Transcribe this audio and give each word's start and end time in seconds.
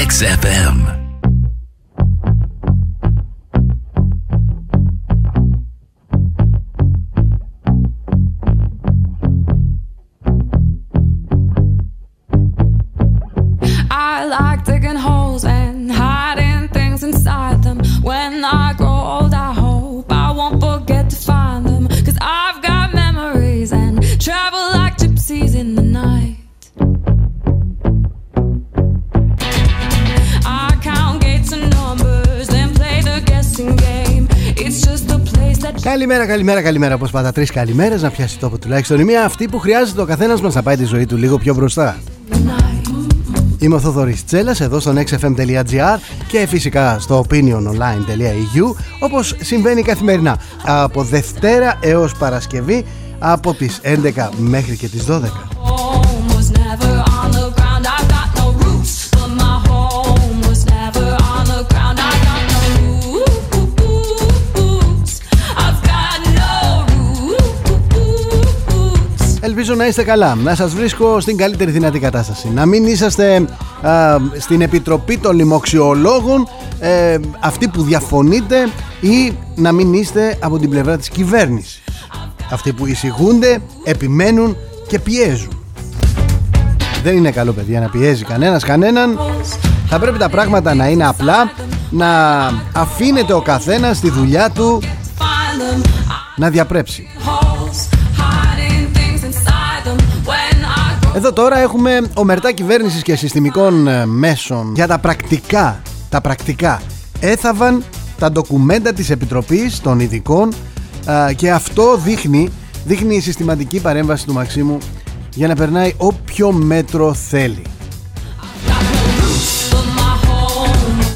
XFM. 0.00 0.99
Καλημέρα, 35.82 36.26
καλημέρα, 36.26 36.62
καλημέρα. 36.62 36.98
Πώ 36.98 37.06
πάντα 37.12 37.32
τρεις 37.32 37.50
καλημέρες 37.50 38.02
να 38.02 38.10
πιάσει 38.10 38.38
τόπο 38.38 38.58
τουλάχιστον 38.58 39.00
η 39.00 39.04
μία 39.04 39.24
αυτή 39.24 39.48
που 39.48 39.58
χρειάζεται 39.58 40.00
ο 40.00 40.04
καθένας 40.04 40.40
μας 40.40 40.54
να 40.54 40.62
πάει 40.62 40.76
τη 40.76 40.84
ζωή 40.84 41.06
του 41.06 41.16
λίγο 41.16 41.38
πιο 41.38 41.54
μπροστά. 41.54 41.98
the 42.30 42.34
night. 42.34 42.90
Είμαι 43.58 43.74
ο 43.74 43.80
Θοδωρής 43.80 44.24
Τσέλας 44.24 44.60
εδώ 44.60 44.80
στο 44.80 44.92
nextfm.gr 44.96 45.98
και 46.28 46.46
φυσικά 46.46 46.98
στο 46.98 47.24
opiniononline.eu 47.28 48.74
όπως 49.00 49.34
συμβαίνει 49.40 49.82
καθημερινά 49.82 50.38
από 50.64 51.02
Δευτέρα 51.02 51.78
έως 51.80 52.14
Παρασκευή 52.14 52.84
από 53.18 53.54
τις 53.54 53.80
11 53.84 54.28
μέχρι 54.36 54.76
και 54.76 54.88
τις 54.88 55.06
12. 55.08 55.59
Ελπίζω 69.60 69.78
να 69.78 69.86
είστε 69.86 70.02
καλά, 70.02 70.34
να 70.34 70.54
σας 70.54 70.74
βρίσκω 70.74 71.20
στην 71.20 71.36
καλύτερη 71.36 71.70
δυνατή 71.70 71.98
κατάσταση. 71.98 72.50
Να 72.54 72.66
μην 72.66 72.86
είσαστε 72.86 73.44
α, 73.82 74.16
στην 74.38 74.60
Επιτροπή 74.60 75.18
των 75.18 75.36
Λοιμοξιολόγων 75.36 76.48
ε, 76.80 77.18
αυτοί 77.40 77.68
που 77.68 77.82
διαφωνείτε 77.82 78.68
ή 79.00 79.32
να 79.54 79.72
μην 79.72 79.92
είστε 79.92 80.38
από 80.40 80.58
την 80.58 80.70
πλευρά 80.70 80.96
της 80.96 81.08
κυβέρνησης. 81.08 81.82
Αυτοί 82.50 82.72
που 82.72 82.86
εισηγούνται, 82.86 83.58
επιμένουν 83.84 84.56
και 84.88 84.98
πιέζουν. 84.98 85.62
Δεν 87.02 87.16
είναι 87.16 87.30
καλό 87.30 87.52
παιδιά 87.52 87.80
να 87.80 87.88
πιέζει 87.88 88.24
κανένας 88.24 88.64
κανέναν. 88.64 89.18
Θα 89.86 89.98
πρέπει 89.98 90.18
τα 90.18 90.28
πράγματα 90.28 90.74
να 90.74 90.88
είναι 90.88 91.06
απλά, 91.06 91.52
να 91.90 92.08
αφήνεται 92.72 93.32
ο 93.32 93.40
καθένας 93.40 93.96
στη 93.96 94.10
δουλειά 94.10 94.50
του 94.50 94.82
Find 95.18 95.82
them 95.82 95.90
να 96.36 96.50
διαπρέψει. 96.50 97.08
Εδώ 101.14 101.32
τώρα 101.32 101.58
έχουμε 101.58 102.00
ομερτά 102.14 102.52
κυβέρνησης 102.52 103.02
και 103.02 103.16
συστημικών 103.16 103.86
ε, 103.86 104.06
μέσων 104.06 104.72
για 104.74 104.86
τα 104.86 104.98
πρακτικά. 104.98 105.82
Τα 106.08 106.20
πρακτικά 106.20 106.82
έθαβαν 107.20 107.84
τα 108.18 108.32
ντοκουμέντα 108.32 108.92
της 108.92 109.10
Επιτροπής 109.10 109.80
των 109.80 110.00
Ειδικών 110.00 110.52
α, 111.10 111.32
και 111.32 111.50
αυτό 111.50 111.96
δείχνει, 111.96 112.48
δείχνει 112.84 113.16
η 113.16 113.20
συστηματική 113.20 113.80
παρέμβαση 113.80 114.26
του 114.26 114.32
Μαξίμου 114.32 114.78
για 115.34 115.48
να 115.48 115.54
περνάει 115.54 115.94
όποιο 115.96 116.52
μέτρο 116.52 117.14
θέλει. 117.14 117.62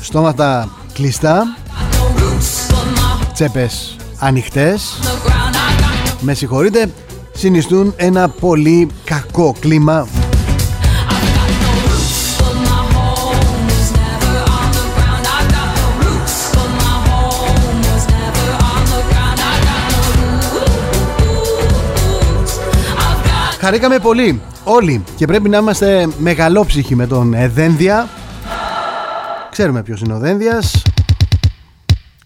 Στόματα 0.01 0.69
κλειστά, 0.93 1.57
τσέπες 3.33 3.97
ανοιχτές, 4.19 4.99
the 5.03 5.07
ground, 5.07 5.55
I 5.55 5.83
got 5.83 6.17
με 6.21 6.35
συγχωρείτε, 6.35 6.93
συνιστούν 7.35 7.93
ένα 7.97 8.29
πολύ 8.29 8.89
κακό 9.05 9.55
κλίμα 9.61 10.07
but 12.39 12.55
my 12.69 12.83
home 12.95 13.67
was 13.71 13.89
never 14.01 14.35
on 14.57 14.69
the 14.79 14.85
ground. 14.95 15.25
I 15.39 15.41
got 15.55 15.69
no 15.79 15.87
roots, 16.03 16.37
but 16.55 16.71
my 16.83 16.95
home 17.09 17.81
was 17.89 18.05
never 18.17 18.47
on 18.71 18.83
the 18.93 19.01
ground. 19.11 19.39
I 19.53 19.57
got 19.69 19.81
no 19.93 20.03
roots. 20.55 20.95
I've 23.05 23.21
got 23.29 23.61
Χαρήκαμε 23.61 23.99
πολύ 23.99 24.41
όλοι 24.65 25.05
και 25.17 25.27
πρέπει 25.27 25.49
να 25.49 25.59
είμαστε 25.59 26.09
μεγαλόψυχοι 26.19 26.95
με 26.95 27.07
τον 27.07 27.35
Εδένδια. 27.35 28.09
Ξέρουμε 29.51 29.83
ποιος 29.83 30.01
είναι 30.01 30.15
ο 30.15 30.19
Δένδιας. 30.19 30.83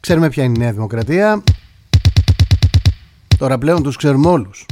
Ξέρουμε 0.01 0.29
ποια 0.29 0.45
είναι 0.45 0.53
η 0.57 0.59
Νέα 0.59 0.73
Δημοκρατία. 0.73 1.43
Τώρα 3.39 3.59
πλέον 3.59 3.83
τους 3.83 3.97
ξέρουμε 3.97 4.29
όλους. 4.29 4.67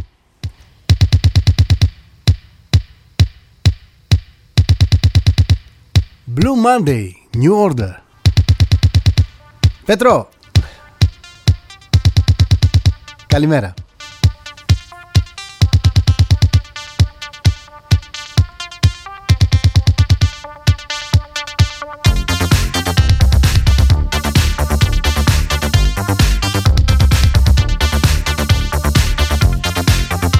Blue 6.40 6.56
Monday, 6.66 7.08
New 7.38 7.54
Order. 7.66 7.94
Πέτρο. 9.84 10.28
Καλημέρα. 13.26 13.74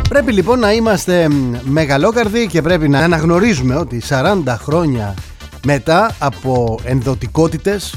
Πρέπει 0.09 0.33
λοιπόν 0.33 0.59
να 0.59 0.73
είμαστε 0.73 1.29
μ, 1.29 1.57
μεγαλόκαρδοι 1.63 2.47
και 2.47 2.63
πρέπει 2.63 2.89
να 2.89 2.99
αναγνωρίζουμε 2.99 3.77
ότι 3.77 4.03
40 4.09 4.43
χρόνια 4.47 5.15
μετά 5.67 6.15
από 6.19 6.79
ενδοτικότητες 6.85 7.95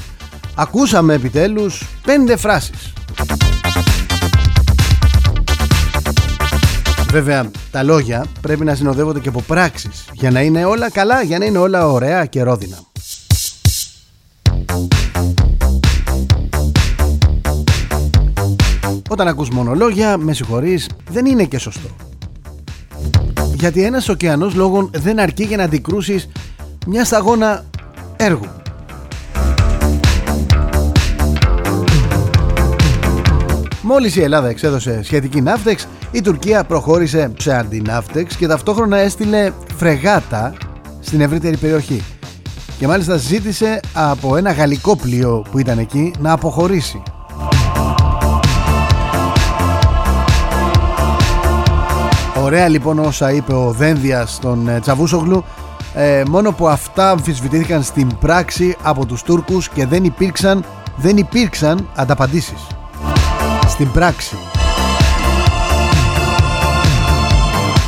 ακούσαμε 0.54 1.14
επιτέλους 1.14 1.82
πέντε 2.02 2.36
φράσεις. 2.36 2.92
Βέβαια 7.10 7.50
τα 7.70 7.82
λόγια 7.82 8.26
πρέπει 8.40 8.64
να 8.64 8.74
συνοδεύονται 8.74 9.20
και 9.20 9.28
από 9.28 9.40
πράξεις 9.40 10.04
για 10.12 10.30
να 10.30 10.40
είναι 10.40 10.64
όλα 10.64 10.90
καλά, 10.90 11.22
για 11.22 11.38
να 11.38 11.44
είναι 11.44 11.58
όλα 11.58 11.86
ωραία 11.86 12.26
και 12.26 12.42
ρόδινα. 12.42 12.78
Όταν 19.08 19.28
ακούς 19.28 19.50
μόνο 19.50 19.74
λόγια, 19.74 20.16
με 20.16 20.32
συγχωρείς, 20.32 20.88
δεν 21.10 21.26
είναι 21.26 21.44
και 21.44 21.58
σωστό. 21.58 21.88
Γιατί 23.54 23.82
ένας 23.84 24.08
ωκεανός 24.08 24.54
λόγων 24.54 24.90
δεν 24.94 25.20
αρκεί 25.20 25.44
για 25.44 25.56
να 25.56 25.62
αντικρούσεις 25.62 26.28
μια 26.86 27.04
σταγόνα 27.04 27.64
έργου. 28.16 28.46
Μόλις 33.82 34.16
η 34.16 34.22
Ελλάδα 34.22 34.48
εξέδωσε 34.48 35.02
σχετική 35.02 35.40
ναύτεξ, 35.40 35.88
η 36.10 36.20
Τουρκία 36.20 36.64
προχώρησε 36.64 37.32
σε 37.38 37.56
αντιναύτεξ 37.56 38.36
και 38.36 38.46
ταυτόχρονα 38.46 38.96
έστειλε 38.96 39.52
φρεγάτα 39.76 40.54
στην 41.00 41.20
ευρύτερη 41.20 41.56
περιοχή. 41.56 42.02
Και 42.78 42.86
μάλιστα 42.86 43.16
ζήτησε 43.16 43.80
από 43.92 44.36
ένα 44.36 44.52
γαλλικό 44.52 44.96
πλοίο 44.96 45.44
που 45.50 45.58
ήταν 45.58 45.78
εκεί 45.78 46.12
να 46.18 46.32
αποχωρήσει. 46.32 47.02
Ωραία 52.42 52.68
λοιπόν 52.68 52.98
όσα 52.98 53.32
είπε 53.32 53.52
ο 53.52 53.70
Δένδιας 53.70 54.34
στον 54.34 54.68
ε, 54.68 54.80
Τσαβούσογλου 54.80 55.44
ε, 55.94 56.22
μόνο 56.28 56.52
που 56.52 56.68
αυτά 56.68 57.10
αμφισβητήθηκαν 57.10 57.82
στην 57.82 58.18
πράξη 58.18 58.76
από 58.82 59.06
τους 59.06 59.22
Τούρκους 59.22 59.68
και 59.68 59.86
δεν 59.86 60.04
υπήρξαν, 60.04 60.64
δεν 60.96 61.16
υπήρξαν 61.16 61.88
ανταπαντήσεις 61.94 62.66
στην 63.68 63.90
πράξη. 63.90 64.36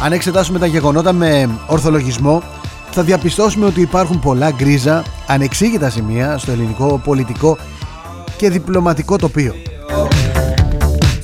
Αν 0.04 0.12
εξετάσουμε 0.12 0.58
τα 0.58 0.66
γεγονότα 0.66 1.12
με 1.12 1.48
ορθολογισμό 1.66 2.42
θα 2.90 3.02
διαπιστώσουμε 3.02 3.66
ότι 3.66 3.80
υπάρχουν 3.80 4.20
πολλά 4.20 4.50
γκρίζα, 4.50 5.02
ανεξήγητα 5.26 5.90
σημεία 5.90 6.38
στο 6.38 6.52
ελληνικό 6.52 7.00
πολιτικό 7.04 7.58
και 8.36 8.50
διπλωματικό 8.50 9.16
τοπίο. 9.16 9.54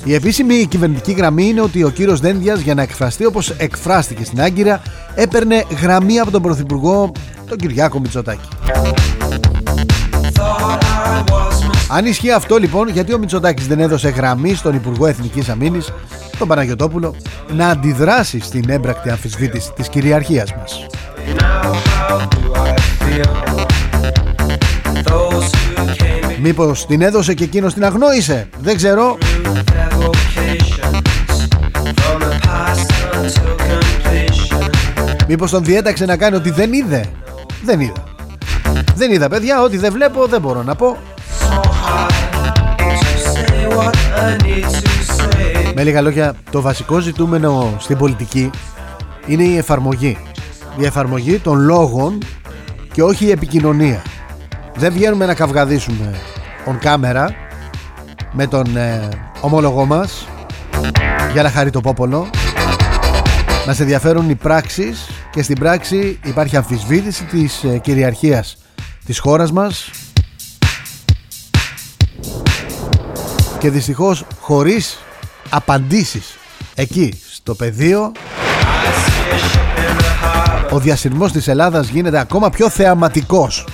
Η 0.05 0.15
επίσημη 0.15 0.67
κυβερνητική 0.67 1.13
γραμμή 1.13 1.45
είναι 1.45 1.61
ότι 1.61 1.85
ο 1.85 1.91
κύριος 1.91 2.21
Δένδιας 2.21 2.61
για 2.61 2.75
να 2.75 2.83
εκφραστεί 2.83 3.25
όπως 3.25 3.51
εκφράστηκε 3.51 4.25
στην 4.25 4.41
Άγκυρα 4.41 4.83
έπαιρνε 5.15 5.65
γραμμή 5.83 6.19
από 6.19 6.31
τον 6.31 6.43
Πρωθυπουργό 6.43 7.13
τον 7.49 7.59
Κυριάκο 7.59 8.01
Μητσοτάκη. 8.01 8.49
Αν 11.89 12.07
ισχύει 12.07 12.31
αυτό 12.31 12.57
λοιπόν, 12.57 12.89
γιατί 12.89 13.15
ο 13.15 13.19
Μητσοτάκης 13.19 13.67
δεν 13.67 13.81
έδωσε 13.81 14.09
γραμμή 14.09 14.55
στον 14.55 14.75
Υπουργό 14.75 15.07
Εθνικής 15.07 15.49
Αμήνης, 15.49 15.93
τον 16.39 16.49
Παναγιωτόπουλο, 16.49 17.15
να 17.57 17.69
αντιδράσει 17.69 18.41
στην 18.41 18.71
έμπρακτη 18.71 19.11
αμφισβήτηση 19.11 19.73
της 19.73 19.89
κυριαρχίας 19.89 20.55
μας; 20.55 20.87
Now 23.19 23.68
Μήπως 26.49 26.87
την 26.87 27.03
έδωσε 27.03 27.35
και 27.35 27.45
εκείνος 27.45 27.75
την 27.75 27.85
αγνόησε 27.85 28.49
Δεν 28.61 28.77
ξέρω. 28.77 29.19
Μήπως 35.29 35.51
τον 35.51 35.65
διέταξε 35.65 36.05
να 36.05 36.17
κάνει 36.17 36.37
ότι 36.37 36.51
δεν 36.51 36.73
είδε. 36.73 37.05
Δεν 37.65 37.81
είδα. 37.81 38.05
Δεν 38.95 39.13
είδα 39.13 39.29
παιδιά 39.29 39.63
Ό,τι 39.63 39.77
δεν 39.77 39.93
βλέπω 39.93 40.27
δεν 40.27 40.41
μπορώ 40.41 40.63
να 40.63 40.75
πω. 40.75 40.97
Με 45.75 45.83
λίγα 45.83 46.01
λόγια 46.01 46.35
Το 46.51 46.61
βασικό 46.61 46.99
ζητούμενο 46.99 47.77
στην 47.79 47.97
πολιτική 47.97 48.51
Είναι 49.27 49.43
η 49.43 49.57
εφαρμογή. 49.57 50.19
Η 50.77 50.85
εφαρμογή 50.85 51.39
των 51.39 51.61
λόγων 51.61 52.19
Και 52.93 53.03
όχι 53.03 53.27
η 53.27 53.31
επικοινωνία. 53.31 54.03
Δεν 54.77 54.93
βγαίνουμε 54.93 55.27
να 55.27 55.35
καυγαδίσουμε 55.35 56.15
On 56.71 56.77
κάμερα 56.81 57.35
Με 58.33 58.47
τον 58.47 58.77
ε, 58.77 59.09
ομόλογό 59.41 59.85
μας 59.85 60.29
Για 61.33 61.43
να 61.43 61.51
χαρεί 61.51 61.71
το 61.71 61.81
πόπολο. 61.81 62.31
Μας 63.67 63.81
ενδιαφέρουν 63.81 64.31
οι 64.31 64.35
πράξεις 64.35 65.09
και 65.31 65.43
στην 65.43 65.59
πράξη 65.59 66.19
υπάρχει 66.25 66.57
αμφισβήτηση 66.57 67.25
της 67.25 67.65
ε, 67.65 67.79
κυριαρχίας 67.79 68.57
της 69.07 69.19
χώρας 69.19 69.53
μας. 69.53 69.91
Και 73.59 73.71
δυστυχώς 73.71 74.25
χωρίς 74.41 74.99
απαντήσεις 75.49 76.39
εκεί 76.75 77.21
στο 77.33 77.55
πεδίο 77.55 78.13
ο 80.71 80.79
διασυρμός 80.79 81.33
της 81.33 81.49
Ελλάδας 81.49 81.89
γίνεται 81.89 82.19
ακόμα 82.19 82.51
πιο 82.51 82.69
θεαματικός 82.69 83.65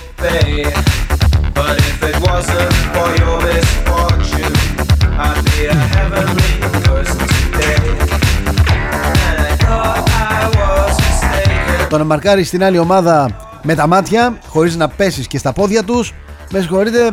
το 11.89 11.97
να 11.97 12.03
μαρκάρεις 12.03 12.49
την 12.49 12.63
άλλη 12.63 12.77
ομάδα 12.77 13.29
με 13.63 13.75
τα 13.75 13.87
μάτια 13.87 14.37
χωρίς 14.47 14.75
να 14.75 14.87
πέσεις 14.87 15.27
και 15.27 15.37
στα 15.37 15.53
πόδια 15.53 15.83
τους 15.83 16.13
με 16.49 16.59
συγχωρείτε 16.59 17.11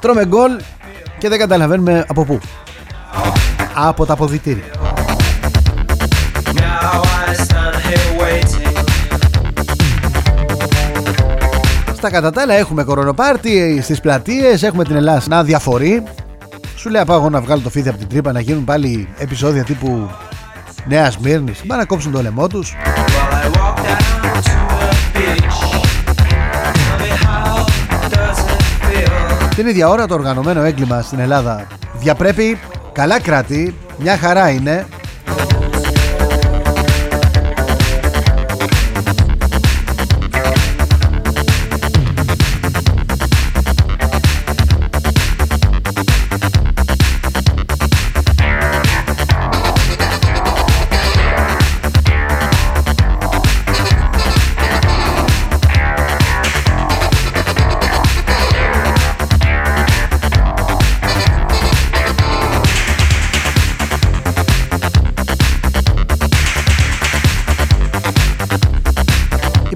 τρώμε 0.00 0.26
γκολ 0.26 0.50
και 1.18 1.28
δεν 1.28 1.38
καταλαβαίνουμε 1.38 2.04
από 2.08 2.24
πού. 2.24 2.40
Από 3.74 4.06
τα 4.06 4.12
αποδητήρια 4.12 4.64
Στα 12.00 12.10
κατά 12.10 12.52
έχουμε 12.52 12.84
κορονοπάρτι 12.84 13.80
στις 13.82 14.00
πλατείες, 14.00 14.62
έχουμε 14.62 14.84
την 14.84 14.96
Ελλάδα 14.96 15.22
να 15.28 15.44
διαφορεί. 15.44 16.02
Σου 16.76 16.88
λέει 16.90 17.02
πάω 17.06 17.28
να 17.28 17.40
βγάλω 17.40 17.60
το 17.60 17.70
φίδι 17.70 17.88
από 17.88 17.98
την 17.98 18.08
τρύπα 18.08 18.32
να 18.32 18.40
γίνουν 18.40 18.64
πάλι 18.64 19.08
επεισόδια 19.18 19.64
τύπου 19.64 20.10
Νέα 20.84 21.10
Σμύρνης. 21.10 21.60
Μπα 21.64 21.76
να 21.76 21.84
κόψουν 21.84 22.12
το 22.12 22.22
λαιμό 22.22 22.46
τους. 22.46 22.76
Την 29.54 29.66
ίδια 29.66 29.88
ώρα 29.88 30.06
το 30.06 30.14
οργανωμένο 30.14 30.62
έγκλημα 30.62 31.02
στην 31.02 31.18
Ελλάδα 31.18 31.66
διαπρέπει 31.92 32.58
καλά 32.92 33.20
κράτη, 33.20 33.74
μια 33.98 34.16
χαρά 34.16 34.50
είναι 34.50 34.86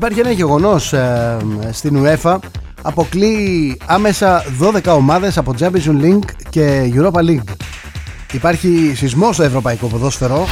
υπάρχει 0.06 0.28
ένα 0.28 0.36
γεγονός 0.36 0.92
ε, 0.92 1.38
στην 1.70 2.02
UEFA. 2.04 2.36
Αποκλεί 2.82 3.76
άμεσα 3.86 4.44
12 4.60 4.80
ομάδες 4.84 5.38
από 5.38 5.54
Champions 5.60 6.02
League 6.02 6.24
και 6.50 6.92
Europa 6.94 7.20
League. 7.20 7.52
Υπάρχει 8.32 8.92
σεισμός 8.96 9.34
στο 9.34 9.44
ευρωπαϊκό 9.44 9.86
ποδόσφαιρο. 9.86 10.46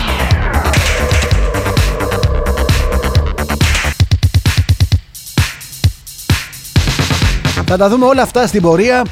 Θα 7.65 7.77
τα 7.77 7.89
δούμε 7.89 8.07
όλα 8.07 8.23
αυτά 8.23 8.47
στην 8.47 8.63
πορεία. 8.63 9.05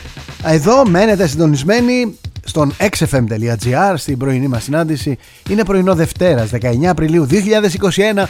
Εδώ 0.44 0.86
μένετε 0.86 1.26
συντονισμένοι 1.26 2.18
στον 2.44 2.74
xfm.gr 2.78 3.94
στην 3.96 4.18
πρωινή 4.18 4.48
μας 4.48 4.62
συνάντηση. 4.62 5.18
Είναι 5.48 5.64
πρωινό 5.64 5.94
Δευτέρας 5.94 6.50
19 6.52 6.84
Απριλίου 6.84 7.26
2021 7.30 8.24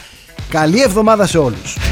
Καλή 0.51 0.81
εβδομάδα 0.81 1.27
σε 1.27 1.39
όλους 1.39 1.90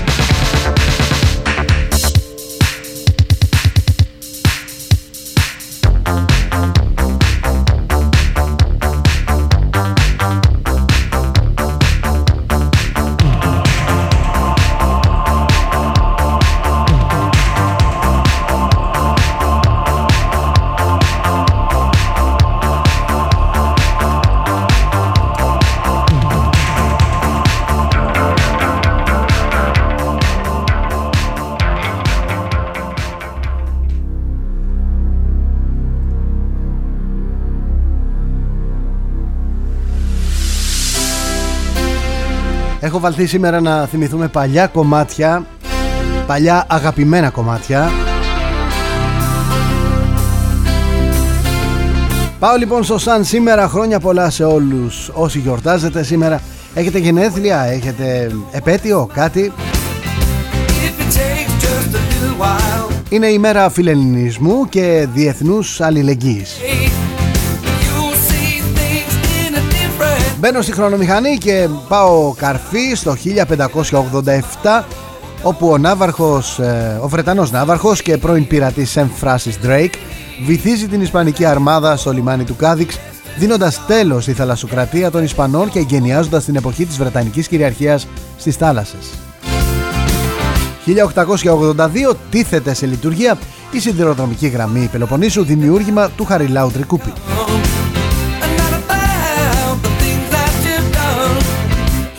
Έχω 42.89 43.01
βαλθεί 43.01 43.27
σήμερα 43.27 43.61
να 43.61 43.87
θυμηθούμε 43.87 44.29
παλιά 44.29 44.67
κομμάτια 44.67 45.47
Παλιά 46.27 46.67
αγαπημένα 46.69 47.31
κομμάτια. 47.31 47.91
Πάω 52.39 52.57
λοιπόν 52.57 52.85
στο 52.85 52.99
Σαν 52.99 53.25
σήμερα 53.25 53.69
χρόνια 53.69 54.01
πολλά 54.01 54.31
σε 54.31 54.45
όλους 54.45 55.11
Όσοι 55.15 55.39
γιορτάζετε 55.39 56.03
σήμερα. 56.03 56.41
Έχετε 56.75 56.99
γενέθλια, 56.99 57.63
έχετε 57.63 58.31
επέτειο, 58.51 59.11
κάτι; 59.15 59.53
Είναι 63.09 63.27
η 63.27 63.39
μέρα 63.39 63.71
φιλελληνισμού 63.71 64.69
και 64.69 65.09
διεθνούς 65.15 65.81
αλληλεγγύης 65.81 66.57
Μπαίνω 70.39 70.63
στη 70.63 70.73
χρονομηχανή 70.73 71.39
και 71.39 71.69
πάω 71.89 72.33
καρφί 72.37 72.95
στο 72.95 73.17
1587 74.81 74.85
όπου 75.43 75.69
ο 75.69 75.79
ναύαρχος, 75.79 76.59
ε, 76.59 76.99
ο 77.03 77.09
Βρετανός 77.09 77.51
ναύαρχος 77.51 78.03
και 78.03 78.19
πρώην 78.19 78.47
πειρατής 78.47 78.91
Σεμ 78.91 79.09
Φράσις 79.09 79.59
Drake 79.65 79.95
βυθίζει 80.47 80.89
την 80.89 81.01
Ισπανική 81.01 81.45
αρμάδα 81.45 81.97
στο 81.97 82.13
λιμάνι 82.13 82.45
του 82.45 82.57
Κάδιξ 82.57 82.99
δίνοντας 83.39 83.87
τέλος 83.87 84.23
στη 84.23 84.33
θαλασσοκρατία 84.33 85.11
των 85.11 85.23
Ισπανών 85.23 85.71
και 85.71 85.79
εγκαινιάζοντας 85.79 86.45
την 86.45 86.57
εποχή 86.57 86.87
της 86.87 86.97
Βρετανικής 86.97 87.49
κυριαρχίας 87.49 88.07
στις 88.39 88.57
θάλασσες. 88.57 89.09
1882 90.85 92.15
τίθεται 92.31 92.75
σε 92.75 92.87
λειτουργία 92.87 93.39
η 93.71 93.79
σιδηροδρομική 93.81 94.47
γραμμή 94.47 94.89
Πελοποννήσου 94.93 95.45
δημιούργημα 95.45 96.09
του 96.09 96.25
Χαριλάου 96.25 96.71
Τρικούπη. 96.71 97.13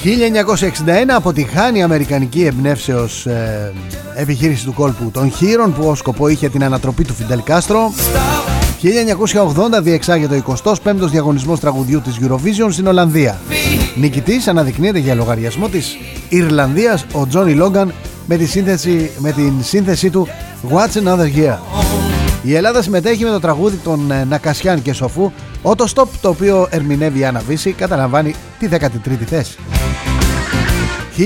1961 0.03 0.05
αποτυχάνει 1.09 1.79
η 1.79 1.81
Αμερικανική 1.81 2.45
εμπνεύσεως 2.45 3.25
ε, 3.25 3.73
επιχείρηση 4.15 4.65
του 4.65 4.73
κόλπου 4.73 5.11
των 5.11 5.31
χείρων 5.31 5.73
που 5.73 5.87
ως 5.87 5.97
σκοπό 5.97 6.27
είχε 6.27 6.49
την 6.49 6.63
ανατροπή 6.63 7.03
του 7.03 7.13
Φιντελ 7.13 7.43
Κάστρο. 7.43 7.93
1980 9.77 9.81
διεξάγεται 9.81 10.35
ο 10.47 10.55
25ος 10.63 11.09
διαγωνισμός 11.09 11.59
τραγουδιού 11.59 12.01
της 12.01 12.17
Eurovision 12.21 12.67
στην 12.69 12.87
Ολλανδία. 12.87 13.39
Νικητής 13.95 14.47
αναδεικνύεται 14.47 14.99
για 14.99 15.15
λογαριασμό 15.15 15.69
της 15.69 15.97
Ιρλανδίας 16.29 17.05
ο 17.11 17.27
Τζόνι 17.27 17.53
Λόγκαν 17.53 17.93
με, 18.25 18.37
τη 18.37 18.45
σύνθεση, 18.45 19.11
με 19.17 19.31
την 19.31 19.53
σύνθεσή 19.63 20.09
του 20.09 20.27
What's 20.69 21.03
Another 21.03 21.37
Year 21.37 21.57
Η 22.41 22.55
Ελλάδα 22.55 22.81
συμμετέχει 22.81 23.23
με 23.23 23.29
το 23.29 23.39
τραγούδι 23.39 23.77
των 23.77 24.11
ε, 24.11 24.23
Νακασιάν 24.23 24.81
και 24.81 24.93
Σοφού 24.93 25.31
Ότο 25.61 25.85
Stop 25.95 26.07
το 26.21 26.29
οποίο 26.29 26.67
ερμηνεύει 26.69 27.19
η 27.19 27.25
Άννα 27.25 27.41
Βύση 27.47 27.71
καταλαμβάνει 27.71 28.35
τη 28.59 28.67
13η 28.71 29.23
θέση 29.25 29.57
1980 31.19 31.23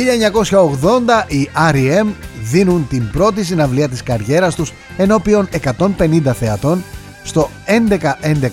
οι 1.27 1.49
R.E.M. 1.71 2.07
δίνουν 2.41 2.87
την 2.89 3.09
πρώτη 3.11 3.43
συναυλία 3.43 3.89
της 3.89 4.03
καριέρας 4.03 4.55
τους 4.55 4.73
ενώπιον 4.97 5.49
150 5.77 6.21
θεατών 6.39 6.83
στο 7.23 7.49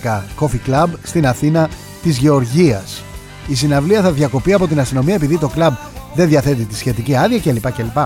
1111 0.03 0.21
Coffee 0.39 0.69
Club 0.69 0.87
στην 1.03 1.27
Αθήνα 1.27 1.69
της 2.03 2.17
Γεωργίας. 2.17 3.03
Η 3.47 3.55
συναυλία 3.55 4.01
θα 4.01 4.11
διακοπεί 4.11 4.53
από 4.53 4.67
την 4.67 4.79
αστυνομία 4.79 5.15
επειδή 5.15 5.37
το 5.37 5.47
κλαμπ 5.47 5.73
δεν 6.13 6.27
διαθέτει 6.27 6.63
τη 6.63 6.75
σχετική 6.75 7.15
άδεια 7.15 7.39
κλπ. 7.39 7.71
κλπ. 7.71 7.97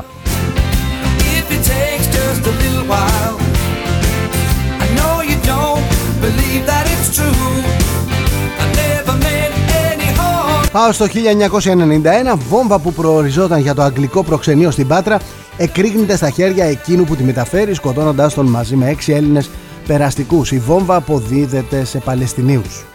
Πάω 10.76 10.92
στο 10.92 11.06
1991, 11.06 12.38
βόμβα 12.50 12.80
που 12.80 12.94
προοριζόταν 12.94 13.60
για 13.60 13.74
το 13.74 13.82
αγγλικό 13.82 14.24
προξενείο 14.24 14.72
στην 14.72 14.88
Πάτρα 14.88 15.20
εκρήγνεται 15.58 16.16
στα 16.16 16.30
χέρια 16.30 16.66
εκείνου 16.66 17.04
που 17.04 17.16
τη 17.16 17.24
μεταφέρει 17.24 17.74
σκοτώνοντάς 17.74 18.34
τον 18.34 18.46
μαζί 18.46 18.76
με 18.76 18.90
έξι 18.90 19.12
Έλληνες 19.12 19.50
περαστικούς. 19.88 20.52
Η 20.52 20.60
βόμβα 20.60 20.96
αποδίδεται 20.96 21.86
σε 21.86 22.00
Παλαιστινίους. 22.00 22.86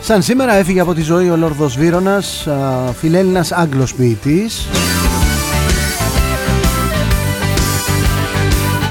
Σαν 0.00 0.22
σήμερα 0.22 0.54
έφυγε 0.54 0.80
από 0.80 0.94
τη 0.94 1.02
ζωή 1.02 1.30
ο 1.30 1.36
Λόρδος 1.36 1.76
Βύρονας, 1.76 2.48
φιλέλληνας 2.98 3.52
Άγγλος 3.52 3.94
ποιητής. 3.94 4.68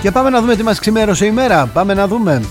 Και 0.05 0.11
πάμε 0.11 0.29
να 0.29 0.41
δούμε 0.41 0.55
τι 0.55 0.63
μας 0.63 0.79
ξημέρωσε 0.79 1.25
η 1.25 1.31
μέρα. 1.31 1.65
Πάμε 1.65 1.93
να 1.93 2.07
δούμε. 2.07 2.41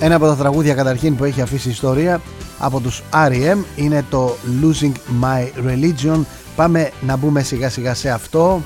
Ένα 0.00 0.14
από 0.14 0.26
τα 0.26 0.36
τραγούδια 0.36 0.74
καταρχήν 0.74 1.16
που 1.16 1.24
έχει 1.24 1.40
αφήσει 1.40 1.68
ιστορία 1.68 2.20
από 2.58 2.80
τους 2.80 3.02
R.E.M. 3.12 3.58
είναι 3.76 4.04
το 4.10 4.36
Losing 4.62 4.92
My 5.22 5.68
Religion. 5.68 6.20
Πάμε 6.56 6.90
να 7.00 7.16
μπούμε 7.16 7.42
σιγά 7.42 7.70
σιγά 7.70 7.94
σε 7.94 8.10
αυτό. 8.10 8.62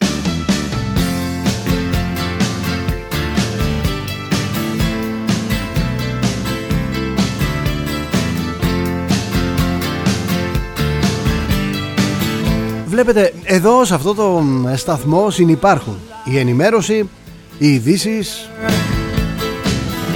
Βλέπετε 12.90 13.32
εδώ 13.44 13.84
σε 13.84 13.94
αυτό 13.94 14.14
το 14.14 14.42
σταθμό 14.76 15.30
συνυπάρχουν 15.30 15.96
η 16.24 16.38
ενημέρωση, 16.38 17.08
οι 17.58 17.72
ειδήσεις, 17.72 18.50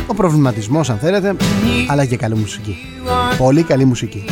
ο 0.07 0.15
προβληματισμός 0.15 0.91
αν 0.91 0.99
θέλετε, 0.99 1.37
αλλά 1.89 2.05
και 2.05 2.17
καλή 2.17 2.35
μουσική. 2.35 2.77
Πολύ 3.39 3.63
καλή 3.63 3.85
μουσική. 3.85 4.25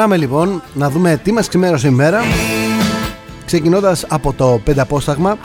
Προχωράμε 0.00 0.26
λοιπόν 0.26 0.62
να 0.74 0.90
δούμε 0.90 1.20
τι 1.22 1.32
μας 1.32 1.48
ξημέρωσε 1.48 1.88
η 1.88 1.90
μέρα 1.90 2.20
Ξεκινώντας 3.44 4.04
από 4.08 4.32
το 4.32 4.60
πενταπόσταγμα. 4.64 5.38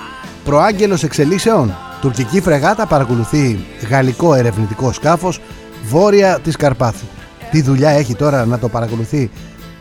Προάγγελος 0.44 1.04
εξελίσεων. 1.04 1.76
Τουρκική 2.02 2.42
φρεγάτα 2.42 2.86
παρακολουθεί 2.86 3.66
γαλλικό 3.90 4.34
ερευνητικό 4.34 4.92
σκάφος 4.92 5.42
Βόρεια 5.84 6.40
της 6.44 6.56
Καρπάθου. 6.56 7.06
Τι 7.52 7.62
δουλειά 7.62 7.90
έχει 7.90 8.16
τώρα 8.16 8.46
να 8.46 8.60
το 8.60 8.70
παρακολουθεί 8.70 9.30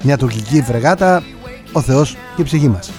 μια 0.03 0.19
τουρκική 0.19 0.63
φρεγάτα 0.63 1.23
Ο 1.73 1.81
Θεός 1.81 2.17
και 2.37 2.43
η 2.43 2.45
ψυχή 2.45 2.69
μας. 2.69 2.91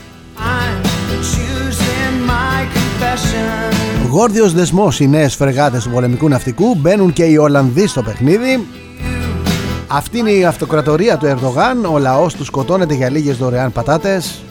Γόρδιος 4.10 4.54
δεσμός 4.54 5.00
οι 5.00 5.08
νέες 5.08 5.36
φρεγάτες 5.36 5.84
του 5.84 5.90
πολεμικού 5.90 6.30
ναυτικού 6.30 6.76
Μπαίνουν 6.76 7.14
και 7.14 7.24
οι 7.24 7.38
Ολλανδοί 7.38 7.88
στο 7.88 8.02
παιχνίδι 8.02 8.66
αυτή 9.96 10.20
είναι 10.20 10.32
η 10.32 10.46
αυτοκρατορία 10.46 11.18
του 11.18 11.26
Ερδογάν, 11.26 11.86
ο 11.92 11.98
λαός 11.98 12.34
του 12.34 12.44
σκοτώνεται 12.46 12.94
για 12.94 13.10
λίγες 13.10 13.38
δωρεάν 13.38 13.72
πατάτες. 13.72 14.44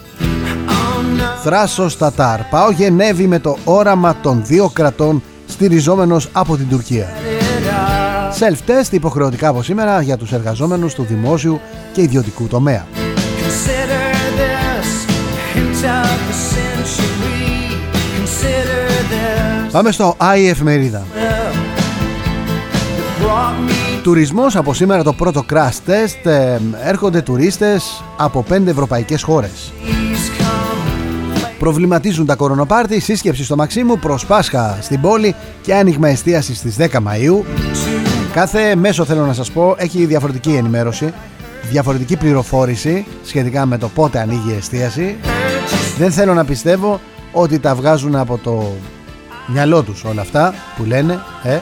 Θράσος 1.43 1.97
Τατάρ, 1.97 2.43
πάω 2.43 2.71
Γενέβη 2.71 3.27
με 3.27 3.39
το 3.39 3.57
όραμα 3.65 4.17
των 4.23 4.43
δύο 4.45 4.69
κρατών 4.69 5.23
στηριζόμενος 5.47 6.29
από 6.33 6.57
την 6.57 6.69
Τουρκία. 6.69 7.09
Self-test 8.39 8.93
υποχρεωτικά 8.93 9.49
από 9.49 9.63
σήμερα 9.63 10.01
για 10.01 10.17
τους 10.17 10.33
εργαζόμενους 10.33 10.95
του 10.95 11.05
δημόσιου 11.09 11.61
και 11.93 12.03
ιδιωτικού 12.03 12.47
τομέα. 12.47 12.87
Πάμε 19.71 19.93
στο 19.93 20.17
I 20.21 20.47
εφημερίδα. 20.49 21.05
Τουρισμός 24.05 24.57
από 24.57 24.75
σήμερα 24.75 25.03
το 25.03 25.13
πρώτο 25.13 25.45
crash 25.51 25.91
test 25.91 26.31
ε, 26.31 26.59
έρχονται 26.85 27.23
τουρίστες 27.23 28.05
από 28.17 28.43
πέντε 28.43 28.71
ευρωπαϊκές 28.71 29.23
χώρες. 29.23 29.73
Προβληματίζουν 31.59 32.27
τα 32.27 32.35
κορονοπάρτι, 32.35 33.01
σύσκεψη 33.01 33.45
στο 33.45 33.57
Μαξίμου 33.57 33.99
προς 33.99 34.27
Πάσχα 34.27 34.79
στην 34.81 35.01
πόλη 35.01 35.35
και 35.63 35.75
άνοιγμα 35.75 36.09
εστίασης 36.09 36.59
στις 36.59 36.77
10 36.79 36.87
Μαΐου. 36.87 37.45
Κάθε 38.33 38.75
μέσο 38.75 39.05
θέλω 39.05 39.27
να 39.27 39.33
σας 39.33 39.51
πω 39.51 39.75
έχει 39.79 40.05
διαφορετική 40.05 40.51
ενημέρωση, 40.55 41.13
διαφορετική 41.71 42.17
πληροφόρηση 42.17 43.07
σχετικά 43.25 43.67
με 43.67 43.79
το 43.79 43.89
πότε 43.89 44.19
ανοίγει 44.19 44.51
η 44.51 44.57
εστίαση. 44.57 45.17
Δεν 45.99 46.11
θέλω 46.11 46.35
να 46.35 46.45
πιστεύω 46.45 47.01
ότι 47.33 47.59
τα 47.59 47.75
βγάζουν 47.75 48.17
από 48.17 48.39
το 48.43 48.73
μυαλό 49.47 49.83
τους 49.83 50.05
όλα 50.05 50.21
αυτά 50.21 50.55
που 50.77 50.85
λένε, 50.85 51.21
ε, 51.43 51.59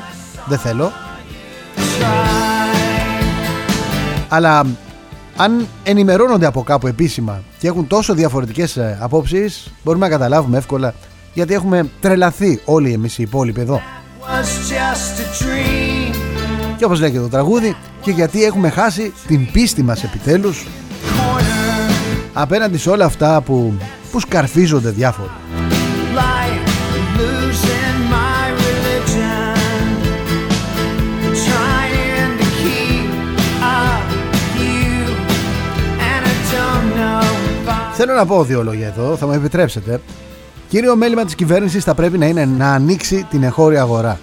δεν 0.46 0.58
θέλω. 0.58 0.92
Αλλά 4.34 4.66
αν 5.36 5.66
ενημερώνονται 5.82 6.46
από 6.46 6.62
κάπου 6.62 6.86
επίσημα 6.86 7.42
και 7.58 7.66
έχουν 7.66 7.86
τόσο 7.86 8.14
διαφορετικές 8.14 8.76
ε, 8.76 8.98
απόψεις 9.00 9.72
μπορούμε 9.84 10.06
να 10.06 10.12
καταλάβουμε 10.12 10.58
εύκολα 10.58 10.94
γιατί 11.34 11.54
έχουμε 11.54 11.90
τρελαθεί 12.00 12.60
όλοι 12.64 12.92
εμείς 12.92 13.18
οι 13.18 13.22
υπόλοιποι 13.22 13.60
εδώ. 13.60 13.80
Και 16.76 16.84
όπως 16.84 17.00
λέει 17.00 17.10
και 17.10 17.18
το 17.18 17.28
τραγούδι 17.28 17.76
και 18.00 18.10
γιατί 18.10 18.44
έχουμε 18.44 18.68
χάσει 18.68 19.12
την 19.26 19.50
πίστη 19.52 19.82
μας 19.82 20.04
επιτέλους 20.04 20.66
απέναντι 22.32 22.78
σε 22.78 22.90
όλα 22.90 23.04
αυτά 23.04 23.40
που, 23.40 23.74
που 24.12 24.20
σκαρφίζονται 24.20 24.90
διάφοροι. 24.90 25.30
Θέλω 38.04 38.14
να 38.14 38.26
πω 38.26 38.44
δύο 38.44 38.62
λόγια 38.62 38.87
εδώ, 38.87 39.16
θα 39.16 39.26
μου 39.26 39.32
επιτρέψετε. 39.32 40.00
Κύριο 40.68 40.97
μέλημα 40.97 41.25
της 41.25 41.35
κυβέρνησης 41.35 41.85
θα 41.85 41.94
πρέπει 41.94 42.18
να 42.18 42.26
είναι 42.26 42.44
να 42.44 42.73
ανοίξει 42.73 43.26
την 43.30 43.42
εγχώρια 43.42 43.80
αγορά. 43.80 44.18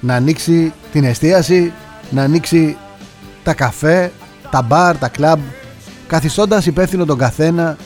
Να 0.00 0.14
ανοίξει 0.14 0.72
την 0.92 1.04
εστίαση, 1.04 1.72
να 2.10 2.22
ανοίξει 2.22 2.76
τα 3.42 3.54
καφέ, 3.54 4.12
τα 4.50 4.62
μπαρ, 4.62 4.98
τα 4.98 5.08
κλαμπ, 5.08 5.38
καθιστώντας 6.06 6.66
υπεύθυνο 6.66 7.04
τον 7.04 7.18
καθένα 7.18 7.76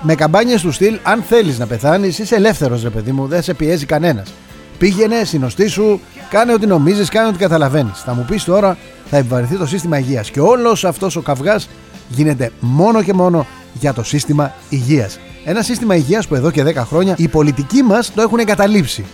με 0.00 0.14
καμπάνιες 0.14 0.60
του 0.60 0.72
στυλ 0.72 0.98
αν 1.02 1.22
θέλεις 1.22 1.58
να 1.58 1.66
πεθάνεις 1.66 2.18
είσαι 2.18 2.34
ελεύθερος 2.34 2.82
ρε 2.82 2.90
παιδί 2.90 3.12
μου 3.12 3.26
δεν 3.26 3.42
σε 3.42 3.54
πιέζει 3.54 3.86
κανένας 3.86 4.32
πήγαινε, 4.78 5.24
συνοστή 5.24 5.66
σου, 5.66 6.00
κάνε 6.30 6.52
ό,τι 6.52 6.66
νομίζεις, 6.66 7.08
κάνε 7.08 7.28
ό,τι 7.28 7.38
καταλαβαίνεις 7.38 8.00
θα 8.00 8.14
μου 8.14 8.24
πεις 8.28 8.44
τώρα 8.44 8.76
θα 9.10 9.16
επιβαρυνθεί 9.16 9.56
το 9.56 9.66
σύστημα 9.66 9.98
υγείας 9.98 10.30
και 10.30 10.40
όλος 10.40 10.84
αυτός 10.84 11.16
ο 11.16 11.20
καυγάς 11.20 11.68
γίνεται 12.08 12.50
μόνο 12.60 13.02
και 13.02 13.12
μόνο 13.12 13.46
για 13.72 13.92
το 13.92 14.02
σύστημα 14.02 14.54
υγείας 14.68 15.18
ένα 15.44 15.62
σύστημα 15.62 15.94
υγείας 15.94 16.26
που 16.26 16.34
εδώ 16.34 16.50
και 16.50 16.64
10 16.64 16.74
χρόνια 16.74 17.14
οι 17.18 17.28
πολιτικοί 17.28 17.82
μας 17.82 18.12
το 18.14 18.22
έχουν 18.22 18.38
εγκαταλείψει 18.38 19.04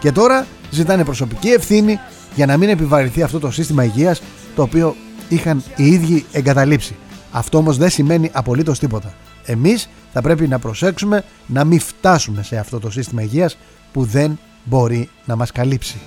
και 0.00 0.12
τώρα 0.12 0.46
ζητάνε 0.70 1.04
προσωπική 1.04 1.48
ευθύνη 1.48 1.98
για 2.34 2.46
να 2.46 2.56
μην 2.56 2.68
επιβαρυνθεί 2.68 3.22
αυτό 3.22 3.38
το 3.38 3.50
σύστημα 3.50 3.84
υγείας 3.84 4.22
το 4.54 4.62
οποίο 4.62 4.96
είχαν 5.28 5.62
οι 5.76 5.86
ίδιοι 5.86 6.24
εγκαταλείψει. 6.32 6.96
Αυτό 7.32 7.58
όμως 7.58 7.76
δεν 7.76 7.90
σημαίνει 7.90 8.30
απολύτως 8.32 8.78
τίποτα. 8.78 9.14
Εμείς 9.44 9.88
θα 10.12 10.20
πρέπει 10.20 10.48
να 10.48 10.58
προσέξουμε 10.58 11.24
να 11.46 11.64
μην 11.64 11.80
φτάσουμε 11.80 12.42
σε 12.42 12.56
αυτό 12.56 12.78
το 12.78 12.90
σύστημα 12.90 13.22
υγείας 13.22 13.58
που 13.92 14.04
δεν 14.04 14.38
μπορεί 14.64 15.08
να 15.24 15.36
μας 15.36 15.52
καλύψει. 15.52 16.00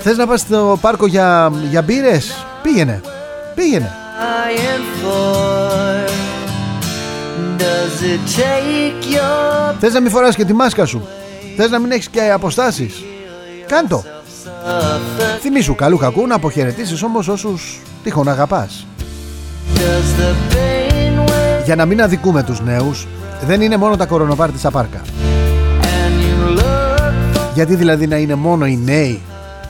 Θες 0.00 0.16
να 0.16 0.26
πας 0.26 0.40
στο 0.40 0.78
πάρκο 0.80 1.06
για, 1.06 1.52
για 1.70 1.82
μπύρες; 1.82 2.46
Πήγαινε, 2.66 3.00
πήγαινε. 3.54 3.90
Θες 9.80 9.92
να 9.92 10.00
μην 10.00 10.10
φοράς 10.10 10.36
και 10.36 10.44
τη 10.44 10.52
μάσκα 10.52 10.84
σου; 10.86 11.06
Θες 11.56 11.70
να 11.70 11.78
μην 11.78 11.90
έχεις 11.90 12.08
και 12.08 12.30
αποστάσεις; 12.30 13.04
Κάντο 13.66 14.04
Θυμήσου 15.40 15.74
καλού 15.74 15.96
κακού 15.96 16.26
να 16.26 16.34
αποχαιρετήσεις 16.34 17.02
όμως 17.02 17.28
όσους 17.28 17.80
τυχόν 18.02 18.28
αγαπάς. 18.28 18.86
Για 21.64 21.76
να 21.76 21.86
μην 21.86 22.02
αδικούμε 22.02 22.42
τους 22.42 22.60
νέους 22.60 23.06
Δεν 23.46 23.60
είναι 23.60 23.76
μόνο 23.76 23.96
τα 23.96 24.06
κορονοβάρ 24.06 24.52
της 24.52 24.64
απάρκα 24.64 25.00
Γιατί 27.54 27.74
δηλαδή 27.74 28.06
να 28.06 28.16
είναι 28.16 28.34
μόνο 28.34 28.66
οι 28.66 28.76
νέοι 28.84 29.20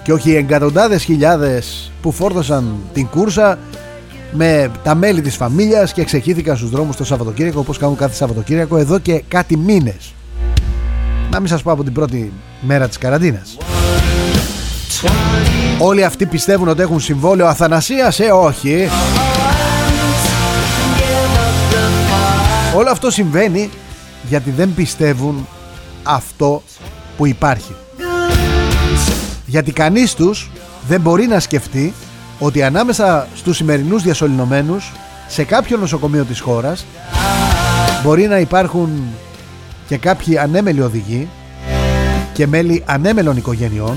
Και 0.07 0.13
όχι 0.13 0.31
οι 0.31 0.37
εκατοντάδες 0.37 1.05
χιλιάδες 1.05 1.93
που 2.03 2.13
φόρτωσαν 2.13 2.77
την 2.93 3.07
κούρσα 3.07 3.59
με 4.33 4.71
τα 4.83 4.95
μέλη 4.95 5.21
της 5.21 5.37
φαμίλιας 5.37 5.93
και 5.93 6.01
εξεχήθηκαν 6.01 6.57
στους 6.57 6.71
δρόμους 6.71 6.97
το 6.97 7.05
Σαββατοκύριακο 7.05 7.61
όπως 7.61 7.79
κάνουν 7.79 7.97
κάθε 7.97 8.15
Σαββατοκύριακο 8.15 8.77
εδώ 8.77 8.99
και 8.99 9.23
κάτι 9.29 9.57
μήνες. 9.57 10.15
Να 11.31 11.41
μην 11.41 11.49
σας 11.49 11.63
πω 11.63 11.71
από 11.73 11.85
την 11.85 11.93
πρώτη 11.93 12.33
μέρα 12.61 12.89
της 12.89 12.99
καραντίνας. 12.99 13.57
Όλοι 15.79 16.05
αυτοί 16.05 16.27
πιστεύουν 16.27 16.69
ότι 16.69 16.83
έχουν 16.83 17.01
συμβόλαιο 17.01 17.47
αθανασίας, 17.47 18.21
ε 18.21 18.31
όχι. 18.31 18.89
Όλο 22.77 22.91
αυτό 22.91 23.11
συμβαίνει 23.11 23.71
γιατί 24.29 24.51
δεν 24.51 24.75
πιστεύουν 24.75 25.47
αυτό 26.03 26.63
που 27.17 27.27
υπάρχει. 27.27 27.75
Γιατί 29.47 29.73
κανείς 29.73 30.15
τους 30.15 30.50
δεν 30.88 31.00
μπορεί 31.00 31.26
να 31.26 31.41
σκεφτεί 31.41 31.95
ότι 32.38 32.62
ανάμεσα 32.62 33.29
στους 33.35 33.57
σημερινούς 33.57 34.03
διασωληνωμένους 34.03 34.93
σε 35.29 35.45
κάποιο 35.45 35.76
νοσοκομείο 35.76 36.25
της 36.25 36.41
χώρας 36.41 36.87
μπορεί 38.05 38.26
να 38.26 38.38
υπάρχουν 38.38 39.03
και 39.88 39.97
κάποιοι 39.97 40.38
ανέμελοι 40.38 40.81
οδηγοί 40.81 41.29
και 42.33 42.47
μέλη 42.47 42.83
ανέμελων 42.87 43.37
οικογενειών 43.37 43.97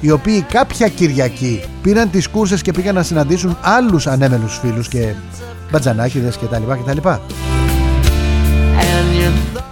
οι 0.00 0.10
οποίοι 0.10 0.42
κάποια 0.42 0.88
Κυριακή 0.88 1.62
πήραν 1.82 2.10
τις 2.10 2.28
κούρσες 2.28 2.62
και 2.62 2.72
πήγαν 2.72 2.94
να 2.94 3.02
συναντήσουν 3.02 3.58
άλλους 3.62 4.06
ανέμελους 4.06 4.58
φίλους 4.58 4.88
και 4.88 5.14
μπατζανάχιδες 5.70 6.38
κτλ. 6.38 6.72
κτλ. 6.84 7.08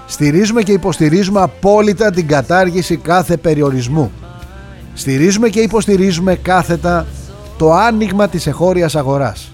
Στηρίζουμε 0.06 0.62
και 0.62 0.72
υποστηρίζουμε 0.72 1.40
απόλυτα 1.40 2.10
την 2.10 2.26
κατάργηση 2.26 2.96
κάθε 2.96 3.36
περιορισμού. 3.36 4.12
Στηρίζουμε 4.94 5.48
και 5.48 5.60
υποστηρίζουμε 5.60 6.34
κάθετα 6.34 7.06
το 7.58 7.72
άνοιγμα 7.72 8.28
της 8.28 8.46
εχώριας 8.46 8.96
αγοράς. 8.96 9.52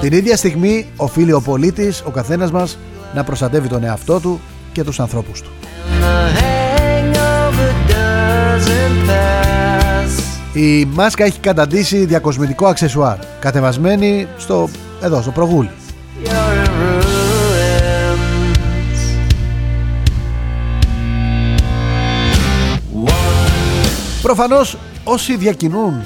Την 0.00 0.12
ίδια 0.12 0.36
στιγμή 0.36 0.86
οφείλει 0.96 1.32
ο 1.32 1.40
πολίτης, 1.40 2.02
ο 2.06 2.10
καθένας 2.10 2.50
μας, 2.50 2.78
να 3.14 3.24
προστατεύει 3.24 3.68
τον 3.68 3.84
εαυτό 3.84 4.20
του 4.20 4.40
και 4.72 4.84
τους 4.84 5.00
ανθρώπους 5.00 5.40
του. 5.40 5.50
Η 10.52 10.84
μάσκα 10.84 11.24
έχει 11.24 11.40
καταντήσει 11.40 12.04
διακοσμητικό 12.04 12.66
αξεσουάρ, 12.66 13.16
κατεβασμένη 13.40 14.26
στο, 14.38 14.68
εδώ, 15.02 15.22
στο 15.22 15.30
προγούλι. 15.30 15.70
Προφανώς 24.22 24.76
όσοι 25.04 25.36
διακινούν 25.36 26.02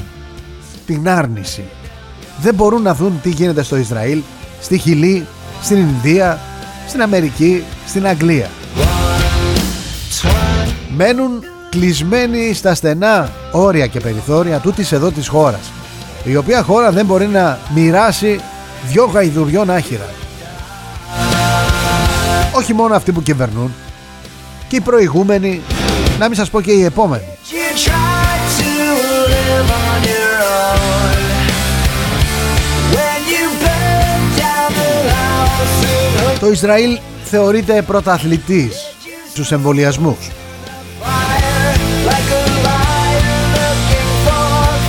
την 0.87 1.09
άρνηση 1.09 1.65
δεν 2.41 2.55
μπορούν 2.55 2.83
να 2.83 2.95
δουν 2.95 3.21
τι 3.23 3.29
γίνεται 3.29 3.63
στο 3.63 3.77
Ισραήλ, 3.77 4.23
στη 4.61 4.79
Χιλή, 4.79 5.27
στην 5.63 5.77
Ινδία, 5.77 6.41
στην 6.89 7.03
Αμερική, 7.03 7.65
στην 7.87 8.07
Αγγλία. 8.07 8.51
Μένουν 10.97 11.43
κλεισμένοι 11.71 12.53
στα 12.53 12.75
στενά 12.75 13.33
όρια 13.53 13.87
και 13.87 14.01
περιθώρια 14.01 14.59
τούτης 14.59 14.93
εδώ 14.93 15.11
της 15.11 15.29
χώρας 15.29 15.73
η 16.25 16.37
οποία 16.37 16.63
χώρα 16.63 16.91
δεν 16.91 17.07
μπορεί 17.07 17.27
να 17.27 17.59
μοιράσει 17.75 18.41
δυο 18.89 19.05
γαϊδουριών 19.05 19.71
άχυρα. 19.71 20.09
Όχι 22.53 22.73
μόνο 22.73 22.95
αυτοί 22.95 23.13
που 23.13 23.23
κυβερνούν 23.23 23.75
και 24.69 24.77
οι 24.77 24.81
προηγούμενοι, 24.81 25.61
να 26.19 26.27
μην 26.27 26.37
σας 26.37 26.51
πω 26.51 26.61
και 26.61 26.73
οι 26.73 26.85
επόμενοι. 26.85 27.36
Το 36.41 36.53
Ισραήλ 36.53 36.99
θεωρείται 37.25 37.83
πρωταθλητής 37.83 38.77
στους 39.31 39.53
εμβολιασμούς. 39.53 40.31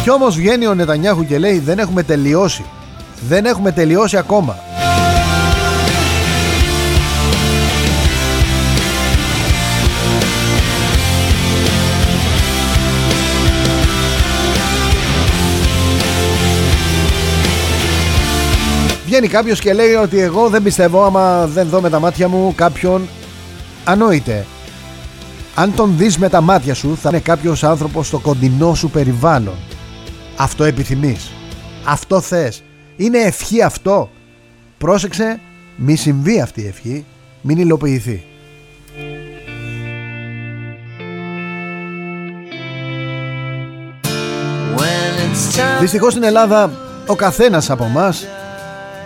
Κι 0.04 0.10
όμως 0.10 0.36
βγαίνει 0.36 0.68
ο 0.68 0.74
Νετανιάχου 0.74 1.26
και 1.26 1.38
λέει 1.38 1.60
δεν 1.60 1.80
έχουμε 1.80 2.04
τελειώσει. 2.04 2.66
Δεν 3.28 3.46
έχουμε 3.46 3.72
τελειώσει 3.72 4.18
ακόμα. 4.18 4.67
Βγαίνει 19.08 19.28
κάποιος 19.28 19.60
και 19.60 19.74
λέει 19.74 19.94
ότι 19.94 20.20
εγώ 20.20 20.50
δεν 20.50 20.64
πιστεύω 20.64 21.04
άμα 21.04 21.46
δεν 21.46 21.68
δω 21.68 21.82
με 21.82 21.90
τα 21.90 22.00
μάτια 22.00 22.28
μου 22.28 22.54
κάποιον 22.56 23.08
ανόητε. 23.84 24.46
Αν 25.56 25.74
τον 25.76 25.94
δεις 25.98 26.18
με 26.18 26.30
τα 26.30 26.42
μάτια 26.42 26.74
σου 26.74 26.98
θα 27.02 27.10
είναι 27.10 27.20
κάποιος 27.20 27.64
άνθρωπος 27.64 28.08
στο 28.08 28.20
κοντινό 28.20 28.74
σου 28.74 28.90
περιβάλλον. 28.90 29.56
Αυτό 30.36 30.64
επιθυμείς. 30.64 31.32
Αυτό 31.86 32.22
θες. 32.22 32.64
Είναι 32.96 33.18
ευχή 33.18 33.62
αυτό. 33.62 34.10
Πρόσεξε 34.78 35.40
μη 35.76 35.96
συμβεί 35.96 36.42
αυτή 36.42 36.62
η 36.62 36.68
ευχή. 36.68 37.06
Μην 37.42 37.58
υλοποιηθεί. 37.58 38.24
Δυστυχώς 45.80 46.12
στην 46.12 46.24
Ελλάδα 46.24 46.72
ο 47.08 47.16
καθένας 47.16 47.70
από 47.70 47.84
μας 47.84 48.26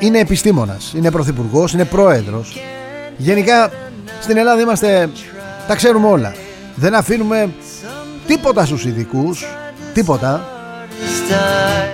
είναι 0.01 0.19
επιστήμονας, 0.19 0.93
είναι 0.95 1.11
πρωθυπουργός, 1.11 1.73
είναι 1.73 1.85
πρόεδρος. 1.85 2.59
Γενικά 3.17 3.71
στην 4.21 4.37
Ελλάδα 4.37 4.61
είμαστε, 4.61 5.09
τα 5.67 5.75
ξέρουμε 5.75 6.07
όλα. 6.07 6.33
Δεν 6.75 6.95
αφήνουμε 6.95 7.49
τίποτα 8.27 8.65
στους 8.65 8.85
ειδικούς, 8.85 9.45
τίποτα. 9.93 10.45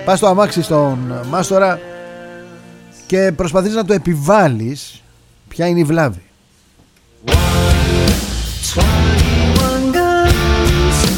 Πας 0.05 0.17
στο 0.17 0.27
αμάξι 0.27 0.61
στον 0.61 0.97
μάστορα 1.29 1.79
και 3.05 3.31
προσπαθείς 3.35 3.73
να 3.73 3.85
το 3.85 3.93
επιβάλλεις 3.93 5.01
ποια 5.47 5.67
είναι 5.67 5.79
η 5.79 5.83
βλάβη. 5.83 6.21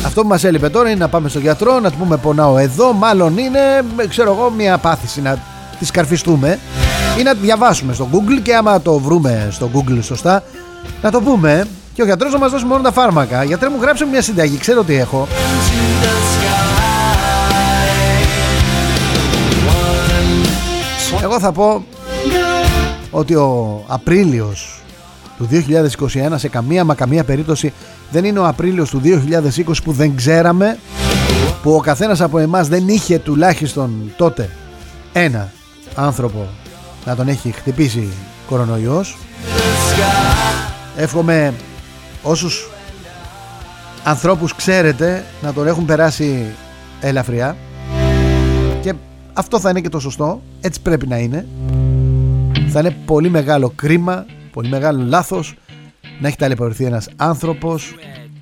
Αυτό 0.05 0.21
που 0.21 0.27
μας 0.27 0.43
έλειπε 0.43 0.69
τώρα 0.69 0.89
είναι 0.89 0.99
να 0.99 1.07
πάμε 1.07 1.29
στο 1.29 1.39
γιατρό, 1.39 1.79
να 1.79 1.91
του 1.91 1.97
πούμε 1.97 2.17
πονάω 2.17 2.57
εδώ, 2.57 2.93
μάλλον 2.93 3.37
είναι, 3.37 3.59
ξέρω 4.09 4.31
εγώ, 4.31 4.49
μια 4.49 4.77
πάθηση 4.77 5.21
να 5.21 5.57
τη 5.79 5.85
σκαρφιστούμε 5.85 6.59
ή 7.19 7.23
να 7.23 7.33
διαβάσουμε 7.33 7.93
στο 7.93 8.07
Google 8.11 8.41
και 8.43 8.55
άμα 8.55 8.81
το 8.81 8.99
βρούμε 8.99 9.47
στο 9.51 9.69
Google 9.73 9.99
σωστά 10.01 10.43
να 11.01 11.11
το 11.11 11.21
πούμε 11.21 11.67
και 11.93 12.01
ο 12.01 12.05
γιατρός 12.05 12.33
να 12.33 12.39
μας 12.39 12.51
δώσει 12.51 12.65
μόνο 12.65 12.81
τα 12.81 12.91
φάρμακα. 12.91 13.43
Γιατρέ 13.43 13.69
μου 13.69 13.77
γράψε 13.81 14.05
μια 14.05 14.21
συνταγή, 14.21 14.57
ξέρω 14.57 14.83
τι 14.83 14.95
έχω. 14.95 15.27
Εγώ 21.23 21.39
θα 21.39 21.51
πω 21.51 21.85
ότι 23.11 23.35
ο 23.35 23.83
Απρίλιος 23.87 24.81
του 25.37 25.47
2021 25.51 26.33
σε 26.35 26.47
καμία 26.47 26.83
μα 26.83 26.95
καμία 26.95 27.23
περίπτωση 27.23 27.73
δεν 28.11 28.25
είναι 28.25 28.39
ο 28.39 28.47
Απρίλιος 28.47 28.89
του 28.89 29.01
2020 29.03 29.73
που 29.83 29.91
δεν 29.91 30.15
ξέραμε 30.15 30.77
που 31.63 31.71
ο 31.71 31.79
καθένας 31.79 32.21
από 32.21 32.39
εμάς 32.39 32.67
δεν 32.67 32.87
είχε 32.87 33.19
τουλάχιστον 33.19 34.11
τότε 34.17 34.49
ένα 35.13 35.51
άνθρωπο 35.95 36.47
να 37.05 37.15
τον 37.15 37.27
έχει 37.27 37.51
χτυπήσει 37.51 38.07
κορονοϊός. 38.47 39.17
Εύχομαι 40.97 41.53
όσους 42.23 42.69
ανθρώπους 44.03 44.55
ξέρετε 44.55 45.25
να 45.41 45.53
τον 45.53 45.67
έχουν 45.67 45.85
περάσει 45.85 46.45
ελαφριά. 46.99 47.57
Και 48.81 48.93
αυτό 49.33 49.59
θα 49.59 49.69
είναι 49.69 49.81
και 49.81 49.89
το 49.89 49.99
σωστό. 49.99 50.41
Έτσι 50.61 50.81
πρέπει 50.81 51.07
να 51.07 51.17
είναι. 51.17 51.47
Θα 52.69 52.79
είναι 52.79 52.95
πολύ 53.05 53.29
μεγάλο 53.29 53.71
κρίμα 53.75 54.25
πολύ 54.51 54.69
μεγάλο 54.69 55.03
λάθος 55.03 55.55
να 56.19 56.27
έχει 56.27 56.37
ταλαιπωρηθεί 56.37 56.85
ένας 56.85 57.09
άνθρωπος 57.15 57.95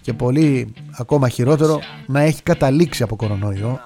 και 0.08 0.14
πολύ 0.14 0.74
ακόμα 0.98 1.30
χειρότερο 1.30 1.82
να 2.06 2.22
έχει 2.22 2.44
καταλήξει 2.44 3.04
από 3.04 3.16
κορονοϊό 3.16 3.80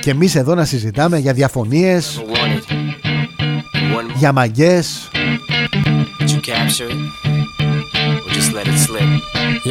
και 0.00 0.10
εμείς 0.10 0.34
εδώ 0.34 0.54
να 0.54 0.64
συζητάμε 0.64 1.18
για 1.18 1.32
διαφωνίες 1.32 2.22
για 4.16 4.32
μαγκές 4.32 5.10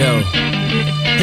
Yo. 0.02 0.12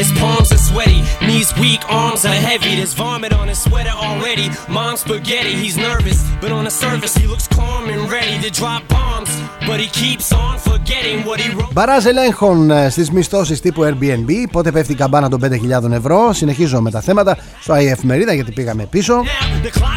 His 0.01 0.09
palms 0.19 0.49
are 0.55 0.63
sweaty, 0.69 1.01
knees 1.27 1.49
weak, 1.61 1.81
arms 2.01 2.21
are 2.29 2.41
heavy. 2.49 2.71
There's 2.79 2.95
vomit 3.01 3.33
on 3.41 3.47
his 3.51 3.59
sweater 3.67 3.95
already. 4.07 4.47
Mom's 4.77 5.01
spaghetti, 5.05 5.53
he's 5.63 5.77
nervous, 5.89 6.19
but 6.41 6.51
on 6.57 6.63
the 6.67 6.75
surface 6.85 7.13
he 7.21 7.25
looks 7.33 7.47
calm 7.59 7.83
and 7.93 8.01
ready 8.15 8.35
to 8.45 8.49
drop 8.59 8.81
bombs. 8.93 9.31
But 9.69 9.79
he 9.83 9.89
keeps 10.01 10.27
on 10.31 10.55
forgetting 10.69 11.17
what 11.27 11.39
he 11.39 11.49
wrote. 11.55 11.71
Μπαράζ 11.73 12.05
ελέγχων 12.05 12.71
στις 12.89 13.11
μισθώσεις 13.11 13.59
τύπου 13.59 13.83
Airbnb. 13.83 14.31
Πότε 14.51 14.71
πέφτει 14.71 14.91
η 14.91 14.95
καμπάνα 14.95 15.29
των 15.29 15.39
5.000 15.43 15.91
ευρώ. 15.91 16.33
Συνεχίζω 16.33 16.81
με 16.81 16.91
τα 16.91 17.01
θέματα 17.01 17.37
στο 17.61 17.73
εφημερίδα 17.73 18.33
γιατί 18.33 18.51
πήγαμε 18.51 18.85
πίσω. 18.85 19.13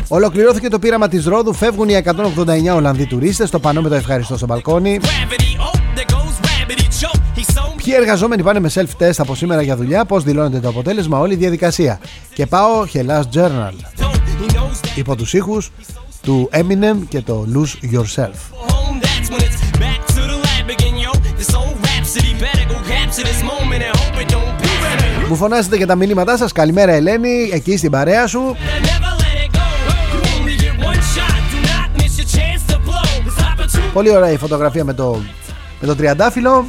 Ολοκληρώθηκε 0.08 0.68
το 0.68 0.78
πείραμα 0.78 1.08
της 1.08 1.24
Ρόδου. 1.24 1.52
Φεύγουν 1.52 1.88
οι 1.88 2.02
189 2.04 2.74
Ολλανδοί 2.74 3.06
τουρίστες. 3.06 3.50
Το 3.50 3.58
πανό 3.58 3.80
με 3.80 3.88
το 3.88 3.94
ευχαριστώ 3.94 4.36
στο 4.36 4.46
μπαλκόνι. 4.46 5.00
Ποιοι 7.76 7.94
εργαζόμενοι 7.96 8.42
πάνε 8.42 8.60
με 8.60 8.70
self-test 8.74 9.16
από 9.18 9.34
σήμερα 9.34 9.62
για 9.62 9.76
δουλειά, 9.76 10.04
πώς 10.04 10.24
δηλώνεται 10.24 10.60
το 10.60 10.68
αποτέλεσμα, 10.68 11.18
όλη 11.18 11.32
η 11.32 11.36
διαδικασία. 11.36 12.00
Και 12.34 12.46
πάω 12.46 12.84
Hellas 12.92 13.22
Journal. 13.34 13.72
Υπό 14.94 15.16
τους 15.16 15.32
ήχους 15.32 15.70
του 16.22 16.50
Eminem 16.52 16.96
και 17.08 17.20
το 17.20 17.46
Lose 17.54 17.94
Yourself. 17.94 18.69
Μου 25.28 25.36
φωνάζετε 25.36 25.76
και 25.76 25.86
τα 25.86 25.94
μηνύματά 25.94 26.36
σας. 26.36 26.52
Καλημέρα 26.52 26.92
Ελένη. 26.92 27.50
Εκεί 27.52 27.76
στην 27.76 27.90
παρέα 27.90 28.26
σου. 28.26 28.56
Πολύ 33.92 34.10
ωραία 34.16 34.30
η 34.30 34.36
φωτογραφία 34.36 34.84
με 34.84 34.94
το, 34.94 35.22
με 35.80 35.86
το 35.86 35.96
τριαντάφυλλο. 35.96 36.66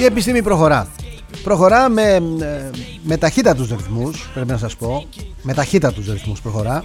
Η 0.00 0.04
επιστήμη 0.04 0.42
προχωρά. 0.42 0.88
Προχωρά 1.42 1.88
με, 1.88 2.02
ε, 2.40 2.70
με 3.02 3.16
ταχύτατους 3.16 3.68
ρυθμούς, 3.68 4.30
πρέπει 4.34 4.50
να 4.50 4.58
σας 4.58 4.76
πω. 4.76 5.06
Με 5.42 5.54
ταχύτατους 5.54 6.06
ρυθμούς 6.06 6.40
προχωρά. 6.40 6.84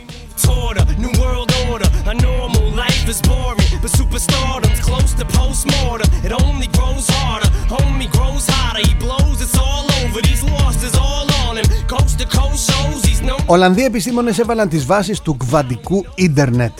Ολλανδοί 13.45 13.83
επιστήμονες 13.85 14.39
έβαλαν 14.39 14.69
τις 14.69 14.85
βάσεις 14.85 15.19
του 15.19 15.37
κβαντικού 15.37 16.05
ίντερνετ. 16.15 16.77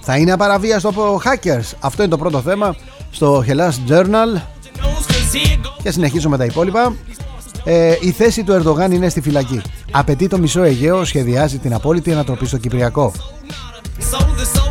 Θα 0.00 0.16
είναι 0.16 0.32
απαραβίαστο 0.32 0.88
από 0.88 1.20
hackers. 1.24 1.76
Αυτό 1.80 2.02
είναι 2.02 2.10
το 2.10 2.18
πρώτο 2.18 2.40
θέμα 2.40 2.76
στο 3.10 3.44
Hellas 3.46 3.90
Journal. 3.90 4.40
Και 5.82 5.90
συνεχίζω 5.90 6.28
με 6.28 6.36
τα 6.36 6.44
υπόλοιπα. 6.44 6.94
Ε, 7.68 7.96
η 8.00 8.10
θέση 8.10 8.44
του 8.44 8.52
Ερντογάν 8.52 8.92
είναι 8.92 9.08
στη 9.08 9.20
φυλακή. 9.20 9.62
Απαιτεί 9.90 10.28
το 10.28 10.38
μισό 10.38 10.62
Αιγαίο, 10.62 11.04
σχεδιάζει 11.04 11.58
την 11.58 11.74
απόλυτη 11.74 12.12
ανατροπή 12.12 12.46
στο 12.46 12.56
Κυπριακό. 12.56 13.12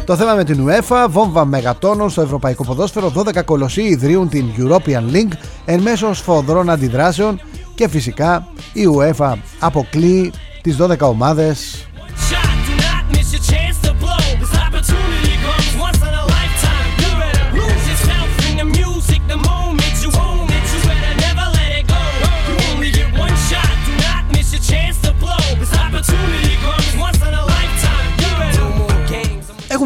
Το 0.06 0.16
θέμα 0.16 0.34
με 0.34 0.44
την 0.44 0.68
UEFA, 0.68 1.08
βόμβα 1.10 1.46
μεγατόνων 1.46 2.10
στο 2.10 2.22
ευρωπαϊκό 2.22 2.64
ποδόσφαιρο, 2.64 3.12
12 3.16 3.44
κολοσσοί 3.46 3.82
ιδρύουν 3.82 4.30
την 4.30 4.46
European 4.58 5.14
League 5.14 5.34
εν 5.66 5.82
μέσω 5.82 6.14
σφοδρών 6.14 6.70
αντιδράσεων 6.70 7.42
και 7.76 7.88
φυσικά 7.88 8.48
η 8.74 8.82
UEFA 8.98 9.34
αποκλεί 9.60 10.32
τις 10.62 10.78
12 10.82 10.98
ομάδες 11.00 11.88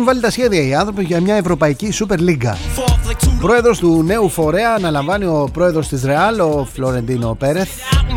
βάλει 0.10 0.22
τα 0.22 0.32
σχέδια 0.32 0.62
οι 0.62 0.76
άνθρωποι 0.76 1.04
για 1.04 1.22
μια 1.22 1.36
Ευρωπαϊκή 1.36 1.94
Super 1.94 2.18
League. 2.20 2.56
Πρόεδρος 3.40 3.80
του 3.80 4.04
νέου 4.04 4.30
φορέα 4.30 4.74
αναλαμβάνει 4.74 5.26
ο 5.26 5.50
πρόεδρος 5.54 5.88
της 5.88 6.04
Real, 6.06 6.56
ο 6.56 6.66
Φλωρεντίνο 6.66 7.36
Πέρεθ, 7.40 7.70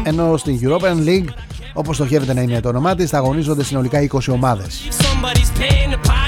ενώ 0.03 0.37
στην 0.37 0.59
European 0.63 1.09
League, 1.09 1.29
όπως 1.73 1.97
στοχεύεται 1.97 2.35
να 2.35 2.41
είναι 2.41 2.61
το 2.61 2.69
όνομά 2.69 2.95
της, 2.95 3.11
θα 3.11 3.17
αγωνίζονται 3.19 3.65
συνολικά 3.65 4.01
20 4.01 4.33
ομάδες. 4.33 4.89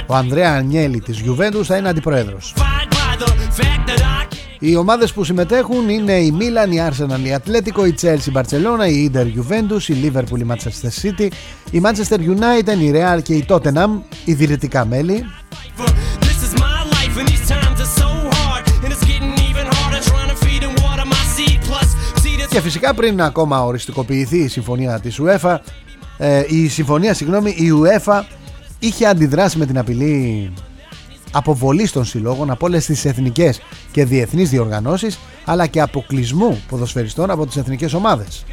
Ο 0.07 0.15
Ανδρέα 0.15 0.53
Ανιέλη 0.53 1.01
της 1.01 1.23
Juventus 1.27 1.65
θα 1.65 1.77
είναι 1.77 1.89
αντιπρόεδρος. 1.89 2.55
Οι 4.67 4.77
ομάδες 4.77 5.13
που 5.13 5.25
συμμετέχουν 5.25 5.89
είναι 5.89 6.13
η 6.13 6.31
Μίλαν, 6.31 6.73
η 6.73 6.77
Arsenal, 6.89 7.27
η 7.27 7.35
Ατλέτικο, 7.35 7.87
η 7.87 7.95
Chelsea, 8.01 8.27
η 8.27 8.33
Barcelona, 8.35 8.89
η 8.89 9.11
Inter 9.13 9.27
Juventus, 9.27 9.89
η 9.89 9.95
Liverpool, 10.03 10.39
η 10.39 10.47
Manchester 10.49 11.03
City, 11.03 11.29
η 11.71 11.81
Manchester 11.85 12.19
United, 12.19 12.79
η 12.79 12.93
Real 12.95 13.23
και 13.23 13.35
η 13.35 13.45
Tottenham, 13.49 13.89
ιδρυτικά 14.25 14.85
μέλη. 14.85 15.25
Και 22.49 22.61
φυσικά 22.61 22.95
πριν 22.95 23.23
ακόμα 23.23 23.65
οριστικοποιηθεί 23.65 24.39
η 24.39 24.49
συμφωνία 24.49 25.01
της 25.01 25.21
UEFA, 25.21 25.57
ε, 26.19 26.45
η 26.49 26.69
συμφωνία, 26.69 27.15
συγγνώμη, 27.15 27.51
η 27.51 27.71
UEFA 27.83 28.23
είχε 28.79 29.07
αντιδράσει 29.07 29.59
με 29.59 29.67
την 29.67 29.79
απειλή 29.79 30.53
αποβολής 31.35 31.93
των 31.93 32.05
συλλόγων 32.05 32.51
από 32.51 32.67
όλες 32.67 32.87
τις 32.87 33.05
εθνικές 33.05 33.61
και 33.93 34.05
διεθνείς 34.05 34.51
διοργανώσεις 34.51 35.19
αλλά 35.45 35.67
και 35.67 35.81
αποκλεισμού 35.81 36.63
ποδοσφαιριστών 36.69 37.31
από 37.31 37.47
τις 37.47 37.57
εθνικές 37.57 37.93
ομάδες. 37.95 38.45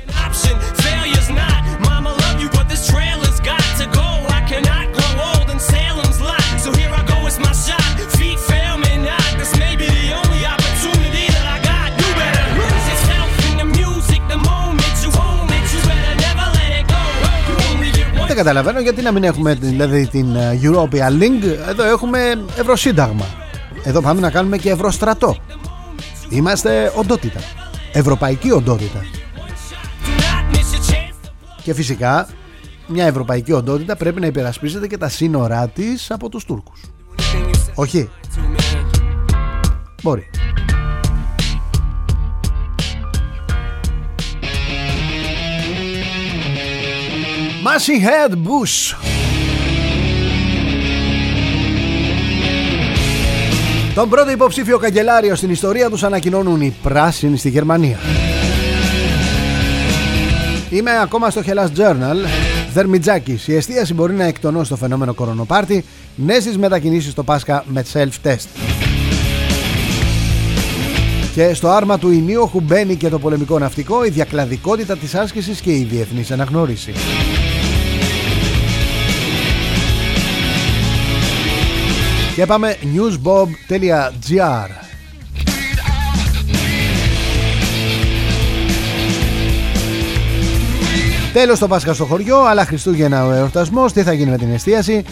Καταλαβαίνω 18.44 18.80
γιατί 18.80 19.02
να 19.02 19.12
μην 19.12 19.24
έχουμε 19.24 19.54
δηλαδή 19.54 20.08
την 20.08 20.36
ε, 20.36 20.60
European 20.64 21.22
Link. 21.22 21.44
Εδώ 21.70 21.84
έχουμε 21.84 22.46
Ευρωσύνταγμα. 22.60 23.26
Εδώ 23.84 24.02
πάμε 24.02 24.20
να 24.20 24.32
κάνουμε 24.32 24.58
και 24.58 24.70
Ευρωστρατό. 24.70 25.38
Είμαστε 26.30 26.92
οντότητα. 26.96 27.40
Ευρωπαϊκή 27.94 28.52
οντότητα. 28.52 29.06
Και 31.64 31.74
φυσικά 31.74 32.28
μια 32.88 33.06
ευρωπαϊκή 33.06 33.52
οντότητα 33.52 33.96
πρέπει 33.96 34.20
να 34.20 34.26
υπερασπίζεται 34.26 34.88
και 34.88 34.98
τα 34.98 35.10
σύνορά 35.10 35.68
της 35.68 36.12
από 36.12 36.30
τους 36.30 36.46
Τούρκους. 36.46 36.82
Όχι. 37.76 38.10
Μπορεί. 40.02 40.30
Machine 47.64 48.02
Head 48.02 48.32
Bush 48.32 48.96
Τον 53.96 54.10
πρώτο 54.10 54.32
υποψήφιο 54.32 54.78
καγκελάριο 54.78 55.36
στην 55.36 55.50
ιστορία 55.50 55.90
τους 55.90 56.04
ανακοινώνουν 56.04 56.62
οι 56.62 56.76
πράσινοι 56.84 57.38
στη 57.38 57.50
Γερμανία. 57.50 57.98
Είμαι 60.70 61.00
ακόμα 61.02 61.30
στο 61.30 61.42
Hellas 61.46 61.80
Journal. 61.80 62.28
Δερμιτζάκης. 62.74 63.48
Η 63.48 63.56
εστίαση 63.56 63.94
μπορεί 63.94 64.14
να 64.14 64.24
εκτονώσει 64.24 64.70
το 64.70 64.76
φαινόμενο 64.76 65.14
κορονοπάρτι. 65.14 65.86
Νέες 66.16 66.58
μετακινήσεις 66.58 67.12
στο 67.12 67.24
Πάσχα 67.24 67.64
με 67.68 67.86
self-test. 67.94 68.48
Και 71.34 71.54
στο 71.54 71.70
άρμα 71.70 71.98
του 71.98 72.12
Ινίοχου 72.12 72.62
μπαίνει 72.62 72.96
και 72.96 73.10
το 73.10 73.20
πολεμικό 73.20 73.60
ναυτικό, 73.60 74.06
η 74.06 74.10
διακλαδικότητα 74.10 74.98
της 74.98 75.16
άσκησης 75.16 75.62
και 75.62 75.72
η 75.72 75.84
διεθνής 75.84 76.32
αναγνώριση. 76.32 76.94
Και 82.42 82.48
πάμε 82.48 82.76
newsbob.gr 82.82 84.70
Τέλος 91.34 91.60
το 91.60 91.68
Πάσχα 91.68 91.94
στο 91.94 92.06
χωριό, 92.06 92.38
αλλά 92.38 92.66
Χριστούγεννα 92.66 93.26
ο 93.26 93.32
εορτασμός, 93.32 93.94
τι 93.94 94.04
θα 94.04 94.14
γίνει 94.14 94.30
με 94.30 94.38
την 94.38 94.54
εστίαση; 94.54 95.04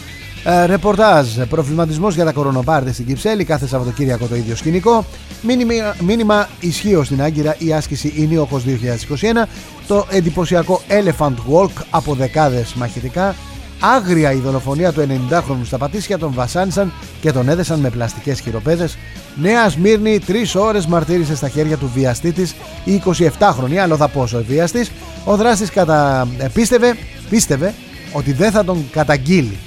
Ε, 0.43 0.65
ρεπορτάζ, 0.65 1.27
προβληματισμός 1.49 2.15
για 2.15 2.25
τα 2.25 2.31
κορονοπάρτε 2.31 2.91
στην 2.91 3.05
Κυψέλη, 3.05 3.43
κάθε 3.43 3.67
Σαββατοκύριακο 3.67 4.25
το 4.25 4.35
ίδιο 4.35 4.55
σκηνικό. 4.55 5.05
Μήνυμα, 5.41 5.95
μήνυμα 5.99 6.49
ισχύω 6.59 7.03
στην 7.03 7.21
Άγκυρα 7.21 7.55
η 7.57 7.73
άσκηση 7.73 8.13
Ινίοχος 8.15 8.63
2021. 8.63 9.47
Το 9.87 10.05
εντυπωσιακό 10.09 10.81
Elephant 10.87 11.35
Walk 11.51 11.83
από 11.89 12.13
δεκάδες 12.13 12.73
μαχητικά 12.73 13.35
Άγρια 13.79 14.31
η 14.31 14.37
δολοφονία 14.37 14.91
του 14.91 15.07
90χρονου 15.29 15.65
στα 15.65 15.77
Πατήσια 15.77 16.17
τον 16.17 16.33
βασάνισαν 16.33 16.91
και 17.21 17.31
τον 17.31 17.49
έδεσαν 17.49 17.79
με 17.79 17.89
πλαστικές 17.89 18.39
χειροπέδες. 18.39 18.97
Νέα 19.35 19.69
Σμύρνη, 19.69 20.19
τρεις 20.19 20.55
ώρες 20.55 20.85
μαρτύρησε 20.85 21.35
στα 21.35 21.49
χέρια 21.49 21.77
του 21.77 21.91
βιαστή 21.93 22.31
της 22.31 22.55
η 22.83 23.01
27χρονη, 23.05 23.75
άλλο 23.75 23.95
θα 23.95 24.07
πόσο 24.07 24.37
ο 24.37 24.43
βιαστής. 24.47 24.91
Ο 25.25 25.35
δράστης 25.35 25.69
κατα... 25.69 26.27
Ε, 26.37 26.47
πίστευε, 26.53 26.95
πίστευε 27.29 27.73
ότι 28.13 28.33
δεν 28.33 28.51
θα 28.51 28.63
τον 28.63 28.85
καταγγείλει. 28.91 29.57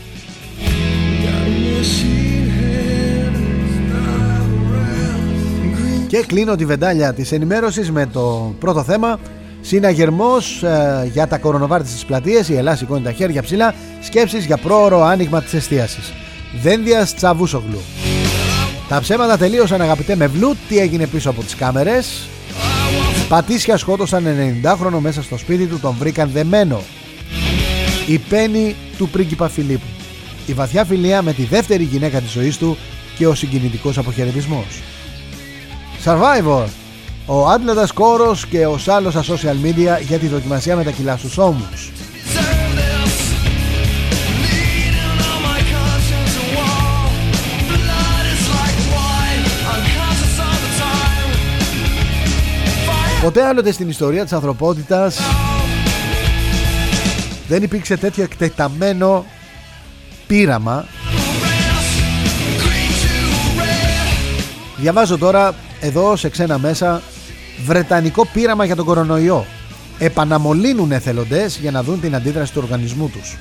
Και 6.07 6.25
κλείνω 6.27 6.57
τη 6.57 6.64
βεντάλια 6.64 7.12
της 7.12 7.33
ενημέρωσης 7.33 7.90
με 7.90 8.07
το 8.07 8.55
πρώτο 8.59 8.83
θέμα 8.83 9.18
Συναγερμός 9.64 10.62
ε, 10.62 11.09
για 11.12 11.27
τα 11.27 11.38
κορονοβάρτη 11.38 11.88
στις 11.88 12.05
πλατείες. 12.05 12.48
Η 12.48 12.57
Ελλάδα 12.57 12.77
σηκώνει 12.77 13.03
τα 13.03 13.12
χέρια 13.12 13.42
ψηλά. 13.42 13.75
Σκέψεις 14.01 14.44
για 14.44 14.57
πρόωρο 14.57 15.03
άνοιγμα 15.03 15.42
της 15.42 15.55
εστίασης. 15.55 16.12
Δένδια 16.62 17.09
Τσαβούσογλου. 17.16 17.81
Τα 18.88 19.01
ψέματα 19.01 19.37
τελείωσαν 19.37 19.81
αγαπητέ 19.81 20.16
με 20.16 20.27
βλούτ. 20.27 20.57
Τι 20.68 20.79
έγινε 20.79 21.07
πίσω 21.07 21.31
από 21.31 21.42
τις 21.42 21.55
κάμερες; 21.55 22.29
Πατήσια 23.29 23.77
σκότωσαν 23.77 24.25
90χρονο 24.62 24.98
μέσα 24.98 25.22
στο 25.22 25.38
σπίτι 25.38 25.66
του. 25.66 25.81
Τον 25.81 25.94
βρήκαν 25.98 26.31
δεμένο. 26.33 26.83
Η 28.07 28.18
πένη 28.18 28.77
του 28.98 29.09
πρίγκιπα 29.09 29.48
Φιλίππου. 29.48 29.87
Η 30.46 30.53
βαθιά 30.53 30.85
φιλία 30.85 31.22
με 31.22 31.33
τη 31.33 31.44
δεύτερη 31.44 31.83
γυναίκα 31.83 32.20
της 32.20 32.31
ζωής 32.31 32.59
του 32.59 32.77
και 33.16 33.27
ο 33.27 33.35
συγκινητικός 33.35 33.98
αποχαιρετισμός. 33.98 34.83
Survivor 36.05 36.64
ο 37.27 37.49
Άντλαντας 37.49 37.93
Κόρος 37.93 38.47
και 38.47 38.67
ο 38.67 38.79
Σάλλος 38.79 39.13
στα 39.13 39.23
social 39.23 39.67
media 39.67 40.03
για 40.07 40.19
τη 40.19 40.27
δοκιμασία 40.27 40.77
με 40.77 40.85
τα 40.85 40.91
κιλά 40.91 41.17
στους 41.17 41.39
ώμους. 41.39 41.91
Ποτέ 53.23 53.47
άλλοτε 53.47 53.73
στην 53.73 53.89
ιστορία 53.89 54.23
της 54.23 54.33
ανθρωπότητας 54.33 55.19
δεν 57.49 57.63
υπήρξε 57.63 57.97
τέτοιο 57.97 58.23
εκτεταμένο 58.23 59.25
πείραμα 60.27 60.87
Διαβάζω 64.77 65.19
τώρα 65.19 65.55
εδώ 65.81 66.17
σε 66.17 66.29
ξένα 66.29 66.59
μέσα 66.59 67.03
Βρετανικό 67.65 68.27
πείραμα 68.33 68.65
για 68.65 68.77
τον 68.77 68.85
κορονοϊό. 68.85 69.47
Επαναμολύνουν 69.99 70.93
εθελοντές 70.93 71.59
για 71.59 71.71
να 71.71 71.83
δουν 71.83 72.01
την 72.01 72.15
αντίδραση 72.15 72.53
του 72.53 72.61
οργανισμού 72.62 73.09
τους. 73.09 73.37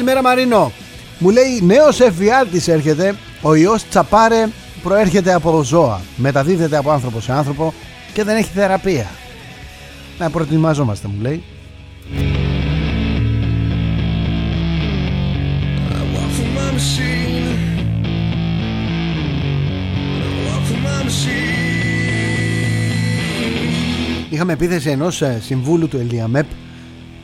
Καλημέρα 0.00 0.28
Μαρίνο. 0.28 0.72
Μου 1.18 1.30
λέει 1.30 1.60
νέος 1.62 2.00
εφιάλτης 2.00 2.68
έρχεται. 2.68 3.14
Ο 3.42 3.54
ιός 3.54 3.88
τσαπάρε 3.88 4.48
προέρχεται 4.82 5.32
από 5.32 5.62
ζώα. 5.62 6.00
Μεταδίδεται 6.16 6.76
από 6.76 6.90
άνθρωπο 6.90 7.20
σε 7.20 7.32
άνθρωπο 7.32 7.74
και 8.12 8.24
δεν 8.24 8.36
έχει 8.36 8.50
θεραπεία. 8.54 9.06
Να 10.18 10.30
προετοιμαζόμαστε 10.30 11.08
μου 11.08 11.20
λέει. 11.20 11.42
Είχαμε 24.30 24.52
επίθεση 24.52 24.90
ενός 24.90 25.22
ε, 25.22 25.40
συμβούλου 25.42 25.88
του 25.88 25.96
Ελιαμέπ 25.96 26.46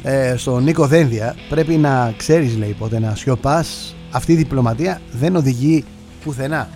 ε, 0.08 0.36
στον 0.36 0.62
Νίκο 0.62 0.86
Δένδια 0.86 1.36
πρέπει 1.48 1.76
να 1.76 2.14
ξέρεις 2.16 2.56
λέει 2.56 2.76
πότε 2.78 2.98
να 2.98 3.14
σιωπάς. 3.14 3.94
Αυτή 4.10 4.32
η 4.32 4.36
διπλωματία 4.36 5.00
δεν 5.12 5.36
οδηγεί 5.36 5.84
πουθενά. 6.24 6.68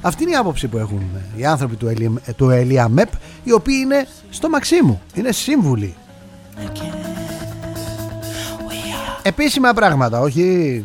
Αυτή 0.00 0.22
είναι 0.22 0.32
η 0.32 0.34
άποψη 0.34 0.68
που 0.68 0.78
έχουν 0.78 1.02
οι 1.36 1.46
άνθρωποι 1.46 1.76
του, 1.76 1.88
Ελι, 1.88 2.14
του 2.36 2.50
Ελιαμέπ 2.50 3.08
οι 3.44 3.52
οποίοι 3.52 3.74
είναι 3.82 4.06
στο 4.30 4.48
Μαξίμου 4.48 5.00
είναι 5.14 5.32
σύμβουλοι. 5.32 5.94
Επίσημα 9.22 9.72
πράγματα 9.72 10.20
όχι; 10.20 10.84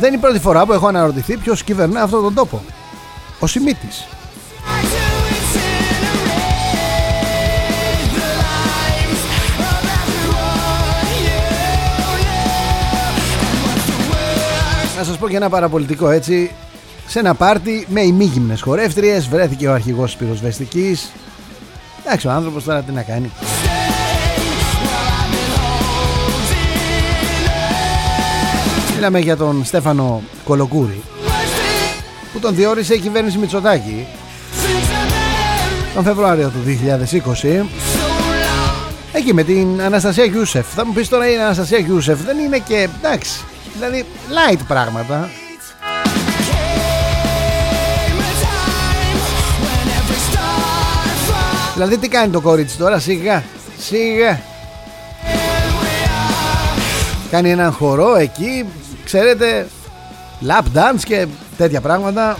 Δεν 0.00 0.08
είναι 0.08 0.16
η 0.16 0.20
πρώτη 0.20 0.38
φορά 0.38 0.66
που 0.66 0.72
έχω 0.72 0.86
αναρωτηθεί 0.86 1.36
ποιος 1.36 1.62
κυβερνά 1.62 2.02
αυτόν 2.02 2.22
τον 2.22 2.34
τόπο. 2.34 2.62
Ο 3.40 3.46
Σιμίτης 3.46 4.06
πω 15.20 15.28
και 15.28 15.36
ένα 15.36 15.48
παραπολιτικό 15.48 16.10
έτσι. 16.10 16.50
Σε 17.06 17.18
ένα 17.18 17.34
πάρτι 17.34 17.86
με 17.88 18.00
ημίγυμνες 18.00 18.62
χορεύτριες 18.62 19.28
Βρέθηκε 19.28 19.68
ο 19.68 19.72
αρχηγός 19.72 20.10
της 20.10 20.20
πυροσβεστικής. 20.20 21.10
Εντάξει 22.04 22.26
ο 22.26 22.30
άνθρωπος 22.30 22.64
τώρα 22.64 22.82
τι 22.82 22.92
να 22.92 23.02
κάνει. 23.02 23.30
Μιλάμε 28.94 29.18
για 29.18 29.36
τον 29.36 29.64
Στέφανο 29.64 30.22
Κολοκούρη 30.44 31.02
Που 32.32 32.38
τον 32.38 32.54
διόρισε 32.54 32.94
η 32.94 32.98
κυβέρνηση 32.98 33.38
Μητσοτάκη 33.38 34.06
Τον 35.94 36.04
Φεβρουάριο 36.04 36.48
του 36.48 36.58
2020 37.42 37.66
Εκεί 39.12 39.34
με 39.34 39.42
την 39.42 39.82
Αναστασία 39.82 40.24
Γιούσεφ. 40.24 40.66
Θα 40.74 40.86
μου 40.86 40.92
πεις 40.92 41.08
τώρα 41.08 41.30
η 41.30 41.36
Αναστασία 41.36 41.78
Γιούσεφ 41.78 42.24
Δεν 42.24 42.38
είναι 42.38 42.58
και 42.58 42.88
εντάξει 42.98 43.44
Δηλαδή, 43.74 44.06
light 44.28 44.60
πράγματα. 44.66 45.28
Δηλαδή 51.80 51.98
τι 51.98 52.08
κάνει 52.08 52.32
το 52.32 52.40
κορίτσι 52.40 52.76
τώρα 52.76 52.98
σιγά 52.98 53.42
Σιγά 53.78 54.40
Κάνει 57.30 57.50
έναν 57.50 57.72
χορό 57.72 58.16
εκεί 58.16 58.66
Ξέρετε 59.04 59.66
Lap 60.48 60.78
dance 60.78 61.00
και 61.04 61.26
τέτοια 61.56 61.80
πράγματα 61.80 62.36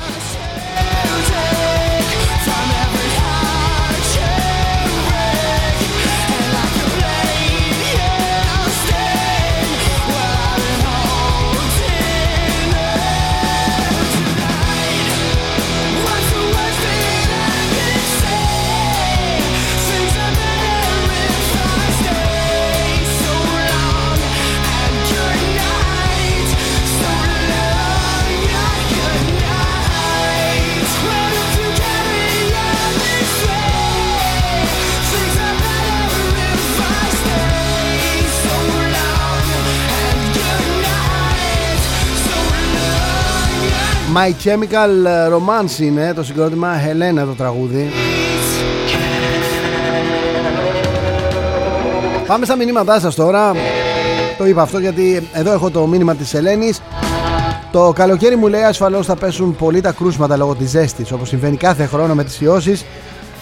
My 44.15 44.33
Chemical 44.45 45.07
Romance 45.33 45.79
είναι 45.81 46.13
το 46.15 46.23
συγκρότημα 46.23 46.75
Helena 46.75 47.25
το 47.27 47.35
τραγούδι. 47.37 47.91
Πάμε 52.27 52.45
στα 52.45 52.57
μηνύματά 52.57 53.01
σας 53.01 53.15
τώρα. 53.15 53.53
Το 54.39 54.47
είπα 54.47 54.63
αυτό 54.63 54.79
γιατί 54.79 55.29
εδώ 55.33 55.53
έχω 55.53 55.71
το 55.71 55.87
μήνυμα 55.87 56.15
της 56.15 56.35
Ελένης. 56.35 56.83
Το 57.73 57.93
καλοκαίρι 57.95 58.37
μου 58.37 58.47
λέει 58.47 58.63
ασφαλώς 58.63 59.07
θα 59.07 59.17
πέσουν 59.17 59.57
πολύ 59.57 59.81
τα 59.81 59.93
κρούσματα 59.93 60.37
λόγω 60.37 60.55
της 60.55 60.71
ζέστης 60.71 61.13
Όπως 61.13 61.29
συμβαίνει 61.29 61.57
κάθε 61.57 61.87
χρόνο 61.87 62.15
με 62.15 62.25
τις 62.25 62.41
ιώσεις. 62.41 62.85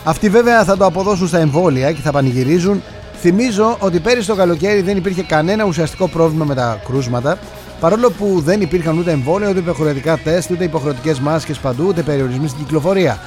Αυτοί 0.04 0.28
βέβαια 0.28 0.64
θα 0.64 0.76
το 0.76 0.84
αποδώσουν 0.84 1.28
στα 1.28 1.38
εμβόλια 1.38 1.92
και 1.92 2.00
θα 2.00 2.10
πανηγυρίζουν. 2.10 2.82
Θυμίζω 3.20 3.76
ότι 3.80 4.00
πέρυσι 4.00 4.26
το 4.26 4.34
καλοκαίρι 4.34 4.80
δεν 4.80 4.96
υπήρχε 4.96 5.22
κανένα 5.22 5.64
ουσιαστικό 5.64 6.08
πρόβλημα 6.08 6.44
με 6.44 6.54
τα 6.54 6.80
κρούσματα 6.86 7.38
Παρόλο 7.80 8.10
που 8.10 8.40
δεν 8.44 8.60
υπήρχαν 8.60 8.98
ούτε 8.98 9.10
εμβόλια, 9.10 9.48
ούτε 9.48 9.58
υποχρεωτικά 9.58 10.18
τεστ, 10.18 10.50
ούτε 10.50 10.64
υποχρεωτικές 10.64 11.20
μάσκες 11.20 11.58
παντού, 11.58 11.84
ούτε 11.86 12.02
περιορισμοί 12.02 12.48
στην 12.48 12.64
κυκλοφορία. 12.64 13.18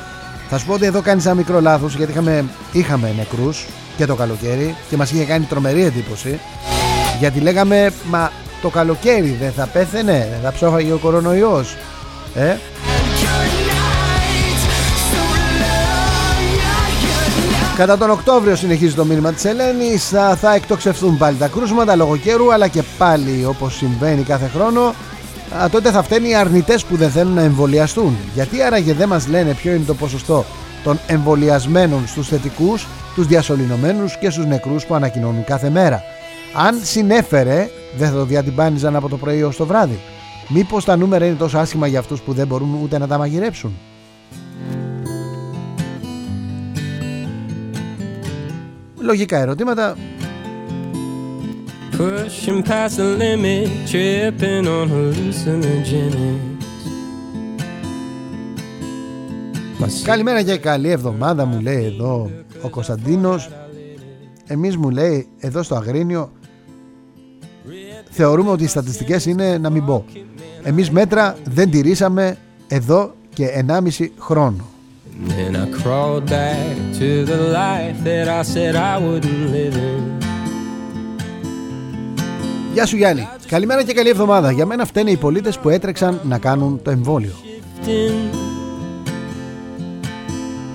Θα 0.49 0.57
σου 0.57 0.65
πω 0.65 0.73
ότι 0.73 0.85
εδώ 0.85 1.01
κάνεις 1.01 1.25
ένα 1.25 1.33
μικρό 1.35 1.61
λάθος 1.61 1.95
γιατί 1.95 2.11
είχαμε, 2.11 2.45
είχαμε 2.71 3.13
νεκρούς 3.17 3.65
και 3.97 4.05
το 4.05 4.15
καλοκαίρι 4.15 4.75
και 4.89 4.97
μας 4.97 5.11
είχε 5.11 5.23
κάνει 5.23 5.45
τρομερή 5.45 5.83
εντύπωση. 5.83 6.39
Γιατί 7.19 7.39
λέγαμε, 7.39 7.91
μα 8.09 8.31
το 8.61 8.69
καλοκαίρι 8.69 9.37
δεν 9.39 9.51
θα 9.51 9.65
πέθαινε, 9.65 10.27
δεν 10.31 10.39
θα 10.43 10.51
ψόφαγε 10.51 10.93
ο 10.93 10.97
κορονοϊός. 10.97 11.75
Ε; 12.35 12.55
Κατά 17.81 17.97
τον 17.97 18.09
Οκτώβριο 18.09 18.55
συνεχίζει 18.55 18.95
το 18.95 19.05
μήνυμα 19.05 19.31
της 19.31 19.45
Ελένης 19.45 20.09
θα, 20.09 20.35
θα 20.35 20.53
εκτοξευθούν 20.53 21.17
πάλι 21.17 21.37
τα 21.37 21.47
κρούσματα 21.47 21.95
λόγω 21.95 22.17
καιρού 22.17 22.53
αλλά 22.53 22.67
και 22.67 22.83
πάλι 22.97 23.45
όπως 23.45 23.75
συμβαίνει 23.75 24.23
κάθε 24.23 24.47
χρόνο 24.47 24.93
α, 25.61 25.69
τότε 25.69 25.91
θα 25.91 26.03
φταίνει 26.03 26.29
οι 26.29 26.35
αρνητές 26.35 26.85
που 26.85 26.95
δεν 26.95 27.09
θέλουν 27.09 27.33
να 27.33 27.41
εμβολιαστούν 27.41 28.17
γιατί 28.33 28.61
άραγε 28.61 28.93
δεν 28.93 29.07
μας 29.07 29.27
λένε 29.27 29.53
ποιο 29.53 29.71
είναι 29.71 29.83
το 29.85 29.93
ποσοστό 29.93 30.45
των 30.83 30.99
εμβολιασμένων 31.07 32.07
στους 32.07 32.27
θετικούς, 32.27 32.87
τους 33.15 33.27
διασωληνωμένους 33.27 34.17
και 34.17 34.29
στους 34.29 34.45
νεκρούς 34.45 34.85
που 34.85 34.95
ανακοινώνουν 34.95 35.43
κάθε 35.43 35.69
μέρα. 35.69 36.03
Αν 36.53 36.79
συνέφερε, 36.83 37.69
δεν 37.97 38.09
θα 38.09 38.15
το 38.15 38.25
διατυμπάνιζαν 38.25 38.95
από 38.95 39.09
το 39.09 39.17
πρωί 39.17 39.43
ως 39.43 39.55
το 39.55 39.65
βράδυ. 39.65 39.99
Μήπως 40.47 40.85
τα 40.85 40.95
νούμερα 40.95 41.25
είναι 41.25 41.35
τόσο 41.35 41.57
άσχημα 41.57 41.87
για 41.87 41.99
αυτούς 41.99 42.21
που 42.21 42.33
δεν 42.33 42.47
μπορούν 42.47 42.79
ούτε 42.83 42.97
να 42.97 43.07
τα 43.07 43.17
μαγειρέψουν; 43.17 43.77
Λογικά 49.01 49.37
ερωτήματα. 49.37 49.95
Pushing 51.97 52.61
past 52.69 52.95
the 52.97 53.07
limit, 53.21 53.67
tripping 53.89 54.65
on 54.65 54.87
hallucinogenics. 54.93 56.51
Καλημέρα 60.03 60.43
και 60.43 60.57
καλή 60.57 60.89
εβδομάδα 60.89 61.45
μου 61.45 61.59
λέει 61.59 61.85
εδώ 61.85 62.31
ο 62.61 62.69
Κωνσταντίνος 62.69 63.49
Εμείς 64.47 64.77
μου 64.77 64.89
λέει 64.89 65.27
εδώ 65.39 65.63
στο 65.63 65.75
Αγρίνιο 65.75 66.31
Θεωρούμε 68.09 68.49
ότι 68.49 68.63
οι 68.63 68.67
στατιστικές 68.67 69.25
είναι 69.25 69.57
να 69.57 69.69
μην 69.69 69.85
πω 69.85 70.05
Εμείς 70.63 70.91
μέτρα 70.91 71.35
δεν 71.43 71.71
τηρήσαμε 71.71 72.37
εδώ 72.67 73.13
και 73.33 73.65
1,5 73.67 74.07
χρόνο 74.19 74.70
And 75.29 75.55
I 75.57 75.65
crawled 75.81 76.25
back 76.29 76.75
to 76.99 77.09
the 77.31 77.39
life 77.61 77.97
that 78.03 78.27
I 78.27 78.41
said 78.53 78.75
I 78.75 78.97
wouldn't 79.05 79.51
live 79.51 79.75
in. 79.75 80.19
Γεια 82.73 82.85
σου 82.85 82.95
Γιάννη. 82.95 83.27
Καλημέρα 83.47 83.83
και 83.83 83.93
καλή 83.93 84.09
εβδομάδα. 84.09 84.51
Για 84.51 84.65
μένα 84.65 84.85
φταίνε 84.85 85.11
οι 85.11 85.17
πολίτες 85.17 85.59
που 85.59 85.69
έτρεξαν 85.69 86.21
να 86.23 86.37
κάνουν 86.37 86.81
το 86.83 86.91
εμβόλιο. 86.91 87.33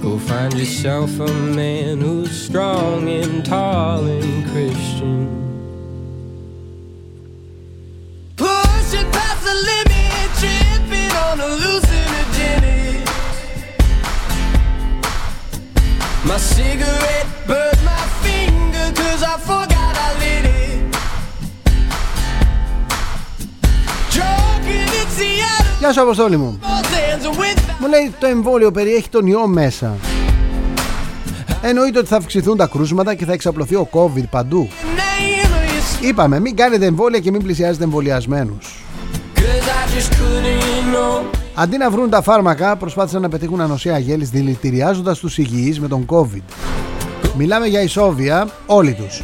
Go 0.03 0.19
find 0.31 0.53
yourself 0.63 1.11
a 1.29 1.33
man 1.61 1.95
who's 2.05 2.31
strong 2.49 3.01
and 3.21 3.45
tall 3.53 4.03
and 4.19 4.35
Christian. 4.51 5.19
Pushing 8.43 9.09
past 9.17 9.41
the 9.49 9.57
limit, 9.71 10.27
tripping 10.41 11.13
on 11.27 11.37
a 11.47 11.49
hallucinogenic. 11.53 13.01
My 16.31 16.39
cigarette 16.39 17.31
burned 17.47 17.83
my 17.93 18.05
finger 18.25 18.87
cause 19.01 19.23
I 19.33 19.37
forgot 19.51 19.95
I 20.07 20.11
lit 20.23 20.45
it. 20.45 20.57
Γεια 25.79 25.93
σου 25.93 26.01
Αποστόλη 26.01 26.37
μου 26.37 26.61
Μου 27.79 27.89
λέει 27.89 28.15
το 28.19 28.27
εμβόλιο 28.27 28.71
περιέχει 28.71 29.09
τον 29.09 29.27
ιό 29.27 29.47
μέσα 29.47 29.95
Εννοείται 31.63 31.99
ότι 31.99 32.09
θα 32.09 32.17
αυξηθούν 32.17 32.57
τα 32.57 32.67
κρούσματα 32.67 33.15
και 33.15 33.25
θα 33.25 33.33
εξαπλωθεί 33.33 33.75
ο 33.75 33.89
COVID 33.93 34.25
παντού 34.31 34.69
Είπαμε 36.01 36.41
μην 36.41 36.57
κάνετε 36.57 36.87
εμβόλια 36.87 37.19
και 37.19 37.31
μην 37.31 37.43
πλησιάζετε 37.43 37.85
εμβολιασμένους. 37.85 38.85
Αντί 41.59 41.77
να 41.77 41.91
βρουν 41.91 42.11
τα 42.11 42.23
φάρμακα, 42.23 42.77
προσπάθησαν 42.77 43.23
να 43.23 43.29
πετύχουν 43.29 43.61
ανοσία 43.61 43.99
γέλης 43.99 44.31
δηλητηριάζοντας 44.31 45.19
τους 45.19 45.39
υγιείς 45.39 45.81
με 45.81 45.89
τον 45.89 46.07
COVID. 46.11 46.43
Μιλάμε 47.37 47.67
για 47.67 47.83
ισόβια 47.83 48.49
όλοι 48.67 48.95
τους. 48.95 49.23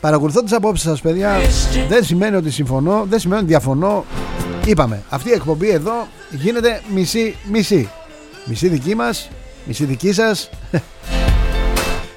Παρακολουθώ 0.00 0.42
τις 0.42 0.52
απόψεις 0.52 0.88
σας 0.88 1.00
παιδιά, 1.00 1.36
δεν 1.88 2.04
σημαίνει 2.04 2.36
ότι 2.36 2.50
συμφωνώ, 2.50 3.04
δεν 3.08 3.18
σημαίνει 3.18 3.40
ότι 3.40 3.50
διαφωνώ. 3.50 4.04
Είπαμε, 4.66 5.02
αυτή 5.08 5.28
η 5.28 5.32
εκπομπή 5.32 5.68
εδώ 5.70 6.06
γίνεται 6.30 6.80
μισή-μισή. 6.94 7.88
Μισή 8.44 8.68
δική 8.68 8.94
μας, 8.94 9.28
μισή 9.64 9.84
δική 9.84 10.12
σας. 10.12 10.50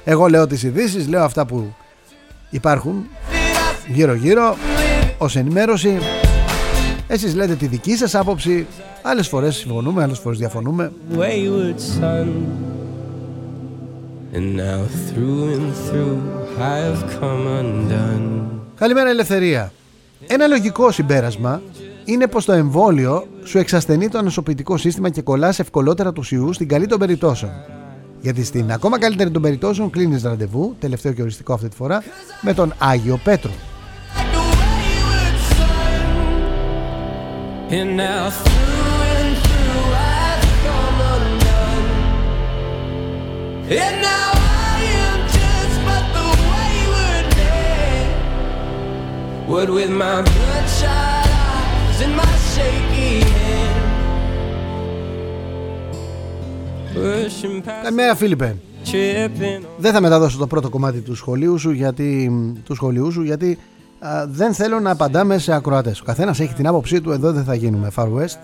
Εγώ 0.04 0.26
λέω 0.26 0.46
τις 0.46 0.62
ειδήσεις, 0.62 1.08
λέω 1.08 1.22
αυτά 1.22 1.46
που 1.46 1.74
υπάρχουν 2.50 3.08
γύρω-γύρω 3.86 4.56
ως 5.18 5.36
ενημέρωση. 5.36 5.98
Εσείς 7.06 7.34
λέτε 7.34 7.54
τη 7.54 7.66
δική 7.66 7.96
σας 7.96 8.14
άποψη. 8.14 8.66
Άλλες 9.02 9.28
φορές 9.28 9.56
συμφωνούμε, 9.56 10.02
άλλες 10.02 10.18
φορές 10.18 10.38
διαφωνούμε. 10.38 10.92
Καλημέρα 18.74 19.08
ελευθερία. 19.08 19.72
Ένα 20.26 20.46
λογικό 20.46 20.90
συμπέρασμα 20.90 21.62
είναι 22.04 22.26
πως 22.26 22.44
το 22.44 22.52
εμβόλιο 22.52 23.26
σου 23.44 23.58
εξασθενεί 23.58 24.08
το 24.08 24.18
ανοσοποιητικό 24.18 24.76
σύστημα 24.76 25.10
και 25.10 25.22
κολλάς 25.22 25.58
ευκολότερα 25.58 26.12
τους 26.12 26.32
ιούς 26.32 26.54
στην 26.54 26.68
καλή 26.68 26.86
των 26.86 26.98
περιπτώσεων. 26.98 27.52
Γιατί 28.20 28.44
στην 28.44 28.72
ακόμα 28.72 28.98
καλύτερη 28.98 29.30
των 29.30 29.42
περιπτώσεων 29.42 29.90
κλείνεις 29.90 30.22
ραντεβού, 30.22 30.76
τελευταίο 30.78 31.12
και 31.12 31.22
οριστικό 31.22 31.52
αυτή 31.52 31.68
τη 31.68 31.76
φορά, 31.76 32.02
με 32.40 32.54
τον 32.54 32.72
Άγιο 32.78 33.20
Πέτρο. 33.24 33.50
And 37.74 37.96
now 37.96 38.28
through 38.28 38.98
and 39.16 39.32
through 39.44 39.84
I've 40.20 40.48
come 40.64 40.98
undone. 41.14 41.88
And 43.80 43.96
now 44.10 44.28
I 44.70 44.76
am 45.04 45.18
just 45.36 45.76
but 45.86 46.04
the 46.16 46.28
wayward 46.50 47.26
man. 47.38 48.04
What 49.50 49.68
with 49.76 49.92
my 50.02 50.16
bloodshot 50.32 51.26
eyes 51.48 51.98
and 52.04 52.14
my 52.20 52.32
shaky 52.52 53.12
hand. 53.34 53.80
Καλημέρα 57.82 58.14
Φίλιππε 58.14 58.56
Δεν 59.76 59.92
θα 59.92 60.00
μεταδώσω 60.00 60.38
το 60.38 60.46
πρώτο 60.46 60.68
κομμάτι 60.68 61.00
του 61.00 61.14
σχολείου 61.14 61.58
σου 61.58 61.70
γιατί, 61.70 62.30
του 62.64 62.74
σχολείου 62.74 63.12
σου 63.12 63.22
γιατί 63.22 63.58
δεν 64.28 64.54
θέλω 64.54 64.80
να 64.80 64.90
απαντάμε 64.90 65.38
σε 65.38 65.52
ακροατές. 65.52 66.00
Ο 66.00 66.04
καθένας 66.04 66.40
έχει 66.40 66.54
την 66.54 66.66
άποψή 66.66 67.00
του, 67.00 67.10
εδώ 67.10 67.32
δεν 67.32 67.44
θα 67.44 67.54
γίνουμε. 67.54 67.90
Far 67.96 68.04
West. 68.04 68.38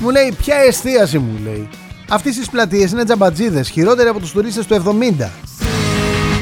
Μου 0.00 0.10
λέει 0.10 0.34
ποια 0.38 0.56
εστίαση 0.56 1.18
μου 1.18 1.38
λέει. 1.44 1.68
Αυτές 2.08 2.36
τις 2.36 2.50
πλατείες 2.50 2.90
είναι 2.90 3.04
τζαμπατζίδες 3.04 3.68
Χειρότεροι 3.68 4.08
από 4.08 4.18
τους 4.18 4.32
τουρίστες 4.32 4.66
του 4.66 4.74
70 4.74 5.28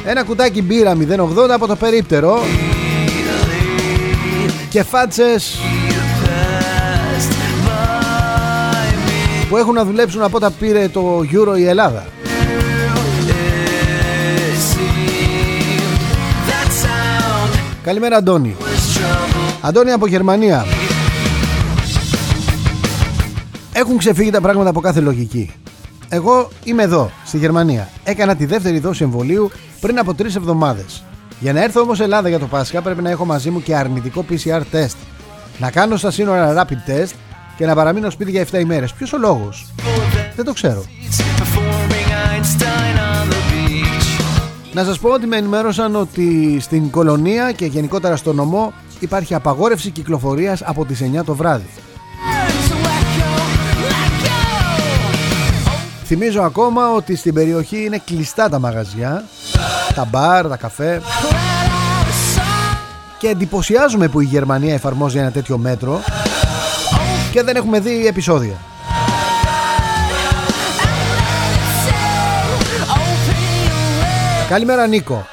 Ένα 0.06 0.24
κουτάκι 0.24 0.62
μπύρα 0.62 0.96
080 0.96 1.48
από 1.50 1.66
το 1.66 1.76
περίπτερο. 1.76 2.38
Και 4.70 4.82
φάτσες 4.82 5.58
Που 9.48 9.56
έχουν 9.56 9.74
να 9.74 9.84
δουλέψουν 9.84 10.22
από 10.22 10.36
όταν 10.36 10.54
πήρε 10.58 10.88
το 10.88 11.18
Euro 11.18 11.58
η 11.58 11.64
Ελλάδα 11.66 12.06
Καλημέρα 17.82 18.16
Αντώνη 18.16 18.56
Αντώνη 19.60 19.90
από 19.90 20.06
Γερμανία 20.06 20.64
έχουν 23.78 23.98
ξεφύγει 23.98 24.30
τα 24.30 24.40
πράγματα 24.40 24.70
από 24.70 24.80
κάθε 24.80 25.00
λογική. 25.00 25.52
Εγώ 26.08 26.48
είμαι 26.64 26.82
εδώ, 26.82 27.10
στη 27.24 27.38
Γερμανία. 27.38 27.88
Έκανα 28.04 28.36
τη 28.36 28.46
δεύτερη 28.46 28.78
δόση 28.78 29.02
εμβολίου 29.02 29.50
πριν 29.80 29.98
από 29.98 30.14
τρεις 30.14 30.36
εβδομάδες. 30.36 31.04
Για 31.40 31.52
να 31.52 31.62
έρθω 31.62 31.80
όμως 31.80 32.00
Ελλάδα 32.00 32.28
για 32.28 32.38
το 32.38 32.46
Πάσχα 32.46 32.82
πρέπει 32.82 33.02
να 33.02 33.10
έχω 33.10 33.24
μαζί 33.24 33.50
μου 33.50 33.62
και 33.62 33.76
αρνητικό 33.76 34.24
PCR 34.30 34.62
test. 34.72 34.96
Να 35.58 35.70
κάνω 35.70 35.96
στα 35.96 36.10
σύνορα 36.10 36.54
rapid 36.66 36.90
test 36.90 37.12
και 37.58 37.66
να 37.66 37.74
παραμείνω 37.74 38.10
σπίτι 38.10 38.30
για 38.30 38.46
7 38.50 38.60
ημέρες. 38.60 38.92
Ποιος 38.92 39.12
ο 39.12 39.18
λόγος, 39.18 39.66
Δεν 40.36 40.44
το 40.44 40.52
ξέρω. 40.52 40.84
Να 44.72 44.84
σας 44.84 44.98
πω 44.98 45.08
ότι 45.08 45.26
με 45.26 45.36
ενημέρωσαν 45.36 45.96
ότι 45.96 46.58
στην 46.60 46.90
κολονία 46.90 47.52
και 47.52 47.66
γενικότερα 47.66 48.16
στο 48.16 48.32
νομό 48.32 48.72
υπάρχει 49.00 49.34
απαγόρευση 49.34 49.90
κυκλοφορίας 49.90 50.62
από 50.62 50.84
τις 50.84 51.00
9 51.00 51.24
το 51.24 51.34
βράδυ. 51.34 51.68
Θυμίζω 56.04 56.42
ακόμα 56.42 56.92
ότι 56.92 57.16
στην 57.16 57.34
περιοχή 57.34 57.84
είναι 57.84 58.02
κλειστά 58.04 58.48
τα 58.48 58.58
μαγαζιά, 58.58 59.24
τα 59.94 60.04
μπαρ, 60.04 60.48
τα 60.48 60.56
καφέ. 60.56 61.02
Και 63.18 63.28
εντυπωσιάζουμε 63.28 64.08
που 64.08 64.20
η 64.20 64.24
Γερμανία 64.24 64.74
εφαρμόζει 64.74 65.18
ένα 65.18 65.30
τέτοιο 65.30 65.58
μέτρο 65.58 66.00
και 67.38 67.44
δεν 67.44 67.56
έχουμε 67.56 67.80
δει 67.80 68.06
επεισόδια. 68.06 68.56
Καλημέρα 74.48 74.86
Νίκο. 74.86 75.26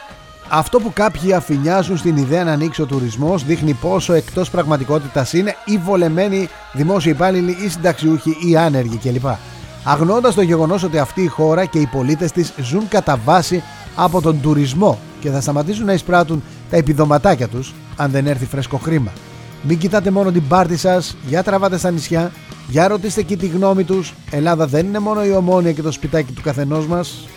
Αυτό 0.49 0.79
που 0.79 0.93
κάποιοι 0.93 1.33
αφηνιάζουν 1.33 1.97
στην 1.97 2.17
ιδέα 2.17 2.43
να 2.43 2.51
ανοίξει 2.51 2.81
ο 2.81 2.85
τουρισμός 2.85 3.45
δείχνει 3.45 3.73
πόσο 3.73 4.13
εκτός 4.13 4.49
πραγματικότητας 4.49 5.33
είναι 5.33 5.55
οι 5.65 5.77
βολεμένοι 5.77 6.49
δημόσιοι 6.73 7.11
υπάλληλοι 7.15 7.57
ή 7.63 7.69
συνταξιούχοι 7.69 8.37
ή 8.49 8.57
άνεργοι 8.57 8.97
κλπ 8.97 9.25
αγνώντας 9.83 10.35
το 10.35 10.41
γεγονός 10.41 10.83
ότι 10.83 10.97
αυτή 10.97 11.21
η 11.21 11.27
χώρα 11.27 11.65
και 11.65 11.79
οι 11.79 11.87
πολίτες 11.87 12.31
της 12.31 12.53
ζουν 12.57 12.87
κατά 12.87 13.17
βάση 13.25 13.63
από 13.95 14.21
τον 14.21 14.41
τουρισμό 14.41 14.99
και 15.19 15.29
θα 15.29 15.41
σταματήσουν 15.41 15.85
να 15.85 15.93
εισπράττουν 15.93 16.43
τα 16.69 16.77
επιδοματάκια 16.77 17.47
τους 17.47 17.73
αν 17.95 18.11
δεν 18.11 18.27
έρθει 18.27 18.45
φρέσκο 18.45 18.77
χρήμα. 18.77 19.11
Μην 19.67 19.77
κοιτάτε 19.77 20.11
μόνο 20.11 20.31
την 20.31 20.47
πάρτη 20.47 20.77
σας, 20.77 21.15
για 21.27 21.43
τραβάτε 21.43 21.77
στα 21.77 21.91
νησιά, 21.91 22.31
για 22.67 22.87
ρωτήστε 22.87 23.21
εκεί 23.21 23.37
τη 23.37 23.47
γνώμη 23.47 23.83
τους. 23.83 24.13
Ελλάδα 24.31 24.67
δεν 24.67 24.85
είναι 24.85 24.99
μόνο 24.99 25.25
η 25.25 25.31
ομόνια 25.31 25.71
και 25.71 25.81
το 25.81 25.91
σπιτάκι 25.91 26.31
του 26.31 26.41
καθενός 26.41 26.87
μας. 26.87 27.27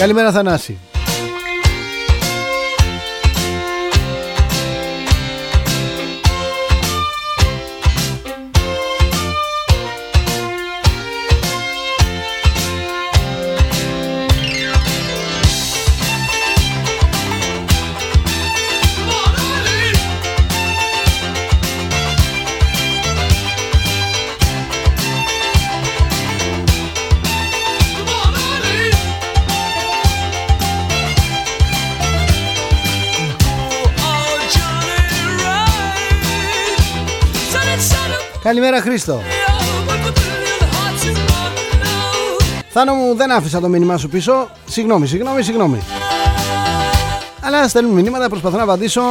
Καλημέρα 0.00 0.32
Θανάση. 0.32 0.78
Καλημέρα 38.50 38.80
Χρήστο. 38.80 39.20
Θάνο 42.68 42.94
μου 42.94 43.14
δεν 43.16 43.32
άφησα 43.32 43.60
το 43.60 43.68
μήνυμά 43.68 43.96
σου 43.96 44.08
πίσω. 44.08 44.50
Συγγνώμη, 44.68 45.06
συγγνώμη, 45.06 45.42
συγγνώμη. 45.42 45.80
Αλλά 47.40 47.68
στέλνουν 47.68 47.92
μηνύματα, 47.92 48.28
προσπαθώ 48.28 48.56
να 48.56 48.62
απαντήσω. 48.62 49.02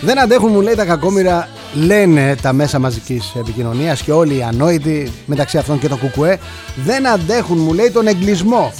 Δεν 0.00 0.20
αντέχουν 0.20 0.50
μου 0.50 0.60
λέει 0.60 0.74
τα 0.74 0.84
κακόμοιρα. 0.84 1.48
Λένε 1.74 2.34
τα 2.42 2.52
μέσα 2.52 2.78
μαζικής 2.78 3.32
επικοινωνίας 3.38 4.02
Και 4.02 4.12
όλοι 4.12 4.36
οι 4.36 4.42
ανόητοι 4.42 5.12
Μεταξύ 5.26 5.58
αυτών 5.58 5.78
και 5.78 5.88
το 5.88 5.96
κουκουέ. 5.96 6.38
Δεν 6.84 7.08
αντέχουν 7.08 7.58
μου 7.58 7.72
λέει 7.72 7.90
τον 7.90 8.06
εγκλισμό. 8.06 8.72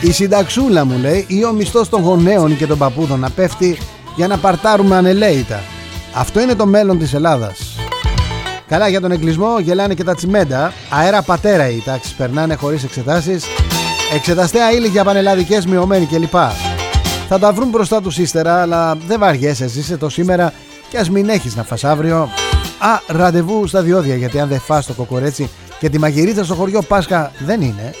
Η 0.00 0.12
συνταξούλα 0.12 0.84
μου 0.84 0.98
λέει 0.98 1.24
Ή 1.28 1.44
ο 1.44 1.52
μισθός 1.52 1.88
των 1.88 2.02
γονέων 2.02 2.56
και 2.56 2.66
των 2.66 2.78
παππούδων 2.78 3.20
Να 3.20 3.30
πέφτει 3.30 3.78
για 4.16 4.26
να 4.26 4.38
παρτάρουμε 4.38 4.96
ανελαίητα. 4.96 5.60
Αυτό 6.14 6.40
είναι 6.40 6.54
το 6.54 6.66
μέλλον 6.66 6.98
της 6.98 7.14
Ελλάδας 7.14 7.71
Καλά 8.72 8.88
για 8.88 9.00
τον 9.00 9.12
εγκλισμό 9.12 9.58
γελάνε 9.58 9.94
και 9.94 10.04
τα 10.04 10.14
τσιμέντα. 10.14 10.72
Αέρα 10.90 11.22
πατέρα 11.22 11.68
οι 11.68 11.82
τάξει 11.84 12.16
περνάνε 12.16 12.54
χωρίς 12.54 12.84
εξετάσεις. 12.84 13.44
Εξεταστέα 14.14 14.72
ύλη 14.72 14.88
για 14.88 15.04
πανελλαδικές 15.04 15.66
μειωμένοι 15.66 16.06
κλπ. 16.06 16.34
Θα 17.28 17.38
τα 17.38 17.52
βρουν 17.52 17.68
μπροστά 17.68 18.02
τους 18.02 18.18
ύστερα, 18.18 18.60
αλλά 18.60 18.94
δεν 18.94 19.18
βαριέσαι, 19.18 19.66
ζήσε 19.66 19.96
το 19.96 20.08
σήμερα 20.08 20.52
και 20.88 20.98
ας 20.98 21.10
μην 21.10 21.28
έχεις 21.28 21.56
να 21.56 21.62
φας 21.62 21.84
αύριο. 21.84 22.28
Α, 22.78 23.00
ραντεβού 23.06 23.66
στα 23.66 23.82
διόδια, 23.82 24.14
γιατί 24.14 24.40
αν 24.40 24.48
δεν 24.48 24.60
φας 24.60 24.86
το 24.86 24.92
κοκορέτσι 24.92 25.50
και 25.78 25.88
τη 25.88 25.98
μαγειρίτσα 25.98 26.44
στο 26.44 26.54
χωριό 26.54 26.82
Πάσχα 26.82 27.32
δεν 27.38 27.60
είναι. 27.60 27.94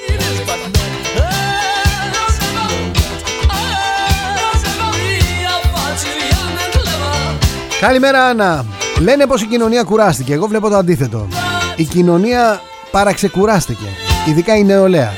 Καλημέρα 7.80 8.24
Άννα 8.24 8.64
Λένε 9.02 9.26
πως 9.26 9.42
η 9.42 9.46
κοινωνία 9.46 9.82
κουράστηκε. 9.82 10.32
Εγώ 10.32 10.46
βλέπω 10.46 10.68
το 10.68 10.76
αντίθετο. 10.76 11.28
Η 11.76 11.84
κοινωνία 11.84 12.60
παραξεκουράστηκε. 12.90 13.86
Ειδικά 14.28 14.56
η 14.56 14.64
νεολαία. 14.64 15.12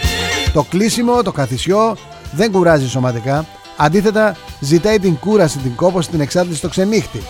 Το 0.53 0.63
κλείσιμο, 0.63 1.23
το 1.23 1.33
καθισιό 1.33 1.97
δεν 2.33 2.51
κουράζει 2.51 2.89
σωματικά. 2.89 3.47
Αντίθετα, 3.77 4.37
ζητάει 4.61 4.99
την 4.99 5.19
κούραση, 5.19 5.59
την 5.59 5.75
κόπωση, 5.75 6.09
την 6.11 6.21
εξάρτηση 6.21 6.57
στο 6.57 6.69
ξενύχτη. 6.69 7.23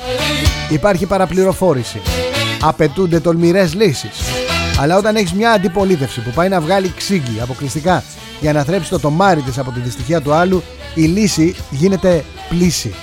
Υπάρχει 0.70 1.06
παραπληροφόρηση. 1.06 2.00
Απαιτούνται 2.62 3.20
τολμηρές 3.20 3.74
λύσεις. 3.74 4.20
Αλλά 4.80 4.96
όταν 4.96 5.16
έχεις 5.16 5.32
μια 5.32 5.50
αντιπολίτευση 5.50 6.20
που 6.20 6.30
πάει 6.30 6.48
να 6.48 6.60
βγάλει 6.60 6.92
ξύγκι 6.96 7.40
αποκλειστικά 7.42 8.02
για 8.40 8.52
να 8.52 8.64
θρέψει 8.64 8.90
το 8.90 8.98
τομάρι 8.98 9.40
της 9.40 9.58
από 9.58 9.70
τη 9.70 9.80
δυστυχία 9.80 10.20
του 10.20 10.32
άλλου, 10.32 10.62
η 10.94 11.02
λύση 11.02 11.54
γίνεται 11.70 12.24
πλήση. 12.48 12.94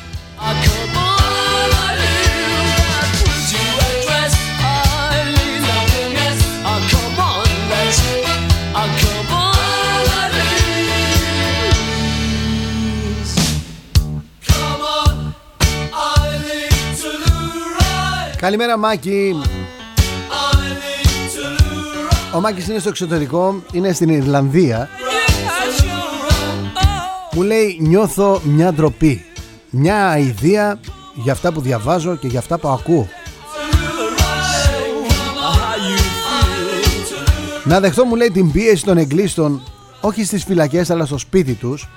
Καλημέρα 18.42 18.78
Μάκη. 18.78 19.36
Ο 22.36 22.39
Μάκης 22.39 22.68
είναι 22.68 22.80
στο 22.80 22.89
εξωτερικό 22.89 23.64
Είναι 23.72 23.94
στην 23.94 24.10
Ιρλανδία. 24.10 24.89
Μου 27.32 27.42
λέει 27.42 27.78
νιώθω 27.80 28.42
μια 28.44 28.74
ντροπή 28.74 29.26
μια 29.70 30.18
ιδέα 30.18 30.80
για 31.14 31.32
αυτά 31.32 31.52
που 31.52 31.62
διαβάζω 31.62 32.16
και 32.16 32.28
για 32.28 32.39
αυτά 32.39 32.60
που 32.60 32.68
ακούω. 32.68 33.08
Να 37.64 37.80
δεχτώ 37.80 38.06
μου 38.06 38.16
λέει 38.16 38.32
την 38.32 38.52
πίεση 38.52 38.84
των 38.84 38.98
εγκλήστων 38.98 39.62
όχι 40.02 40.24
στις 40.24 40.44
φυλακές 40.44 40.89
αλλά 40.89 41.06
στο 41.06 41.18
σπίτι 41.18 41.54
τους 41.54 41.88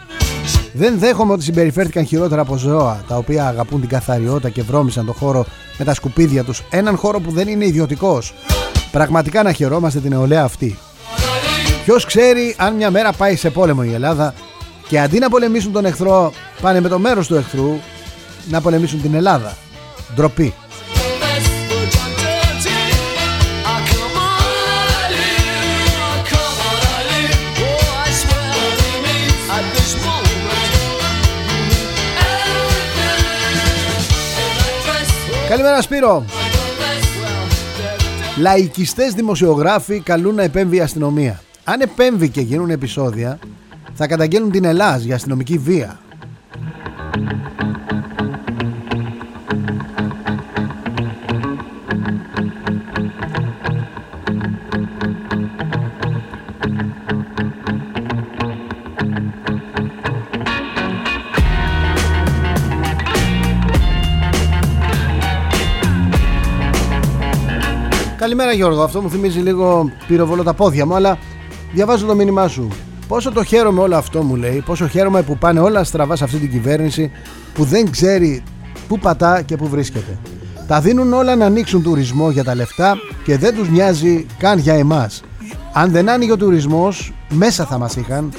δεν 0.77 0.99
δέχομαι 0.99 1.33
ότι 1.33 1.43
συμπεριφέρθηκαν 1.43 2.05
χειρότερα 2.05 2.41
από 2.41 2.57
ζώα 2.57 3.05
τα 3.09 3.17
οποία 3.17 3.47
αγαπούν 3.47 3.81
την 3.81 3.89
καθαριότητα 3.89 4.49
και 4.49 4.63
βρώμησαν 4.63 5.07
το 5.07 5.13
χώρο 5.13 5.47
με 5.79 5.85
τα 5.85 5.95
σκουπίδια 5.95 6.45
τους. 6.45 6.63
Έναν 6.71 6.97
χώρο 6.97 7.21
που 7.21 7.31
δεν 7.31 7.49
είναι 7.49 7.67
ιδιωτικός. 7.67 8.35
Πραγματικά 8.93 9.43
να 9.43 9.53
χαιρόμαστε 9.53 10.01
την 10.01 10.11
νεολαία 10.11 10.43
αυτή. 10.43 10.79
Ποιος 11.85 12.05
ξέρει 12.05 12.55
αν 12.59 12.75
μια 12.75 12.91
μέρα 12.91 13.13
πάει 13.13 13.37
σε 13.37 13.51
πόλεμο 13.51 13.83
η 13.85 13.93
Ελλάδα 13.93 14.35
και 14.89 15.01
αντί 15.01 15.19
να 15.19 15.29
πολεμήσουν 15.29 15.73
τον 15.73 15.85
εχθρό 15.85 16.33
πάνε 16.61 16.81
με 16.81 16.89
το 16.89 16.99
μέρος 16.99 17.27
του 17.27 17.35
εχθρού 17.35 17.79
να 18.51 18.61
πολεμήσουν 18.61 19.03
την 19.03 19.15
Ελλάδα. 19.15 19.57
Ντροπή 20.15 20.55
Καλημέρα 35.55 35.83
Σπύρο. 35.83 36.25
Λαϊκιστές 38.39 39.13
δημοσιογράφοι 39.13 40.01
καλούν 40.01 40.35
να 40.35 40.43
επέμβει 40.43 40.77
η 40.77 40.81
αστυνομία. 40.81 41.41
Αν 41.65 41.81
επέμβει 41.81 42.29
και 42.29 42.41
γίνουν 42.41 42.71
επεισόδια 42.71 43.39
Θα 43.93 44.07
καταγγέλνουν 44.07 44.51
την 44.51 44.65
Ελλάδα 44.65 44.97
για 44.97 45.15
αστυνομική 45.15 45.59
βία 45.59 45.99
Καλημέρα 68.37 68.59
Γιώργο, 68.59 68.83
αυτό 68.83 69.03
μου 69.03 69.11
θυμίζει 69.11 69.41
λίγο 69.41 69.91
πυροβολό 70.07 70.43
τα 70.43 70.55
πόδια 70.55 70.87
μου, 70.87 70.95
αλλά 70.95 71.19
διαβάζω 71.73 72.07
το 72.07 72.15
μήνυμά 72.15 72.49
σου. 72.49 72.69
Πόσο 73.09 73.33
το 73.33 73.45
χαίρομαι 73.45 73.81
όλο 73.81 73.97
αυτό 73.97 74.23
μου 74.23 74.37
λέει, 74.37 74.63
πόσο 74.67 74.89
χαίρομαι 74.89 75.23
που 75.23 75.39
πάνε 75.39 75.61
όλα 75.61 75.85
στραβά 75.85 76.17
σε 76.17 76.25
αυτή 76.25 76.39
την 76.39 76.51
κυβέρνηση 76.51 77.11
που 77.55 77.65
δεν 77.65 77.91
ξέρει 77.91 78.43
πού 78.89 78.99
πατά 78.99 79.43
και 79.43 79.57
πού 79.57 79.69
βρίσκεται. 79.69 80.19
Τα 80.67 80.81
δίνουν 80.81 81.13
όλα 81.13 81.37
να 81.37 81.47
ανοίξουν 81.47 81.83
τουρισμό 81.83 82.31
για 82.31 82.45
τα 82.45 82.55
λεφτά 82.55 82.97
και 83.25 83.39
δεν 83.39 83.55
τους 83.55 83.69
νοιάζει 83.69 84.27
καν 84.39 84.59
για 84.59 84.75
εμάς. 84.75 85.23
Αν 85.73 85.91
δεν 85.91 86.09
άνοιγε 86.09 86.33
ο 86.33 86.37
τουρισμός, 86.37 87.13
μέσα 87.29 87.65
θα 87.65 87.79
μας 87.79 87.97
είχαν 87.97 88.33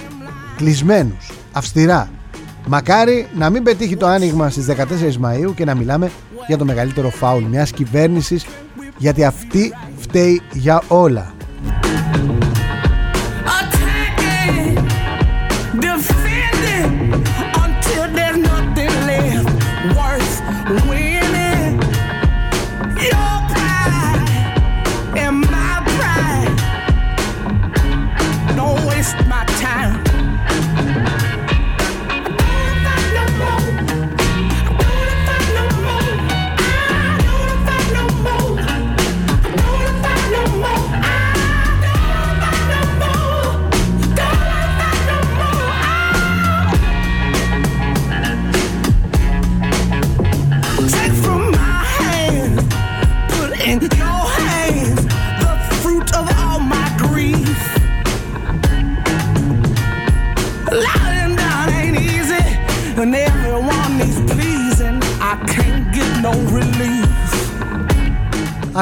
κλεισμένους, 0.56 1.32
αυστηρά. 1.52 2.10
Μακάρι 2.68 3.28
να 3.36 3.50
μην 3.50 3.64
πετύχει 3.64 3.98
το 3.98 4.06
άνοιγμα 4.06 4.50
στις 4.50 4.66
14 4.66 5.20
Μαΐου 5.22 5.54
και 5.56 5.66
να 5.66 5.76
μιλάμε 5.76 6.12
για 6.48 6.58
το 6.58 6.66
μεγαλύτερο 6.66 7.10
φάουλ 7.10 7.44
μιας 7.44 7.72
κυβέρνησης 7.72 8.46
γιατί 8.98 9.24
αυτή 9.24 9.74
φταίει 10.16 10.42
για 10.54 10.84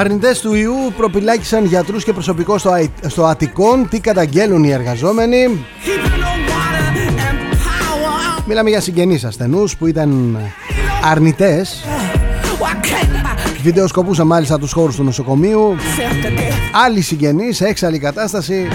Αρνητές 0.04 0.40
του 0.40 0.54
ιού 0.54 0.94
προπυλάκησαν 0.98 1.66
γιατρούς 1.66 2.04
και 2.04 2.14
προσωπικό 2.14 2.58
στο, 2.58 2.72
στο 3.08 3.24
Αττικόν. 3.24 3.88
Τι 3.90 4.00
καταγγέλουν 4.00 4.64
οι 4.64 4.72
εργαζόμενοι; 4.72 5.66
Μιλάμε 8.46 8.70
για 8.70 8.82
συγγενείς 8.82 9.24
ασθενούς 9.24 9.78
που 9.78 9.88
ήταν 9.88 10.38
αρνητές 11.12 11.86
Βιντεοσκοπούσαν 13.62 14.28
μάλιστα 14.28 14.60
τους 14.60 14.72
χώρους 14.72 14.96
του 14.96 15.04
νοσοκομείου 15.04 15.76
Άλλοι 16.86 17.02
συγγενείς 17.02 17.56
σε 17.56 17.66
έξαλλη 17.66 18.00
κατάσταση 18.00 18.68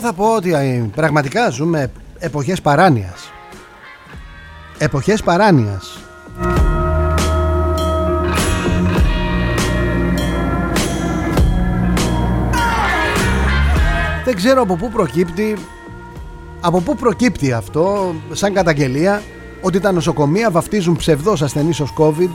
θα 0.00 0.12
πω 0.12 0.34
ότι 0.34 0.54
ε, 0.54 0.90
πραγματικά 0.94 1.50
ζούμε 1.50 1.90
εποχές 2.18 2.60
παράνοιας. 2.60 3.32
Εποχές 4.78 5.22
παράνοιας. 5.22 5.98
Δεν 14.24 14.36
ξέρω 14.36 14.62
από 14.62 14.76
πού 14.76 14.90
προκύπτει 14.90 15.56
από 16.60 16.80
πού 16.80 16.96
προκύπτει 16.96 17.52
αυτό 17.52 18.14
σαν 18.32 18.52
καταγγελία 18.52 19.22
ότι 19.62 19.80
τα 19.80 19.92
νοσοκομεία 19.92 20.50
βαφτίζουν 20.50 20.96
ψευδός 20.96 21.42
ασθενείς 21.42 21.80
ως 21.80 21.92
COVID 21.98 22.30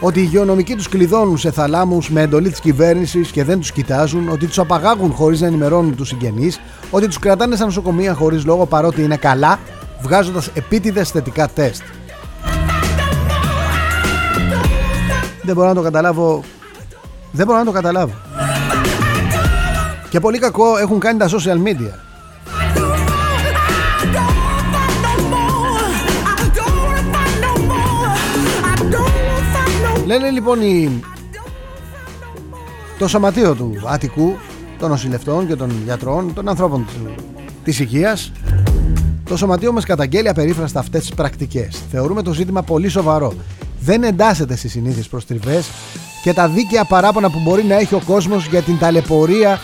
ότι 0.00 0.20
οι 0.20 0.22
υγειονομικοί 0.26 0.74
τους 0.74 0.88
κλειδώνουν 0.88 1.38
σε 1.38 1.50
θαλάμους 1.50 2.10
με 2.10 2.20
εντολή 2.22 2.50
της 2.50 2.60
κυβέρνησης 2.60 3.30
και 3.30 3.44
δεν 3.44 3.58
τους 3.58 3.72
κοιτάζουν, 3.72 4.28
ότι 4.28 4.46
τους 4.46 4.58
απαγάγουν 4.58 5.12
χωρίς 5.12 5.40
να 5.40 5.46
ενημερώνουν 5.46 5.96
τους 5.96 6.08
συγγενείς, 6.08 6.60
ότι 6.90 7.06
τους 7.06 7.18
κρατάνε 7.18 7.56
στα 7.56 7.64
νοσοκομεία 7.64 8.14
χωρίς 8.14 8.44
λόγο 8.44 8.66
παρότι 8.66 9.02
είναι 9.02 9.16
καλά, 9.16 9.58
βγάζοντας 10.02 10.50
επίτηδες 10.54 11.10
θετικά 11.10 11.48
τεστ. 11.48 11.82
Δεν 15.42 15.54
μπορώ 15.54 15.68
να 15.68 15.74
το 15.74 15.82
καταλάβω. 15.82 16.42
Δεν 17.32 17.46
μπορώ 17.46 17.58
να 17.58 17.64
το 17.64 17.70
καταλάβω. 17.70 18.14
Και 20.08 20.20
πολύ 20.20 20.38
κακό 20.38 20.78
έχουν 20.78 20.98
κάνει 20.98 21.18
τα 21.18 21.28
social 21.28 21.68
media. 21.68 22.07
Λένε 30.08 30.30
λοιπόν 30.30 30.60
οι... 30.60 31.00
το 32.98 33.08
σωματείο 33.08 33.54
του 33.54 33.74
Αττικού, 33.86 34.36
των 34.78 34.90
νοσηλευτών 34.90 35.46
και 35.46 35.56
των 35.56 35.70
γιατρών, 35.84 36.34
των 36.34 36.48
ανθρώπων 36.48 36.86
της 37.64 37.80
υγείας 37.80 38.32
το 39.24 39.36
σωματείο 39.36 39.72
μας 39.72 39.84
καταγγέλει 39.84 40.28
απερίφραστα 40.28 40.78
αυτές 40.78 41.00
τις 41.00 41.14
πρακτικές. 41.14 41.82
Θεωρούμε 41.90 42.22
το 42.22 42.32
ζήτημα 42.32 42.62
πολύ 42.62 42.88
σοβαρό. 42.88 43.34
Δεν 43.80 44.02
εντάσσεται 44.02 44.56
στις 44.56 44.70
συνήθειες 44.70 45.08
προστριβές 45.08 45.68
και 46.22 46.32
τα 46.32 46.48
δίκαια 46.48 46.84
παράπονα 46.84 47.30
που 47.30 47.40
μπορεί 47.44 47.64
να 47.64 47.74
έχει 47.74 47.94
ο 47.94 48.02
κόσμος 48.06 48.46
για 48.46 48.62
την 48.62 48.78
ταλαιπωρία 48.78 49.60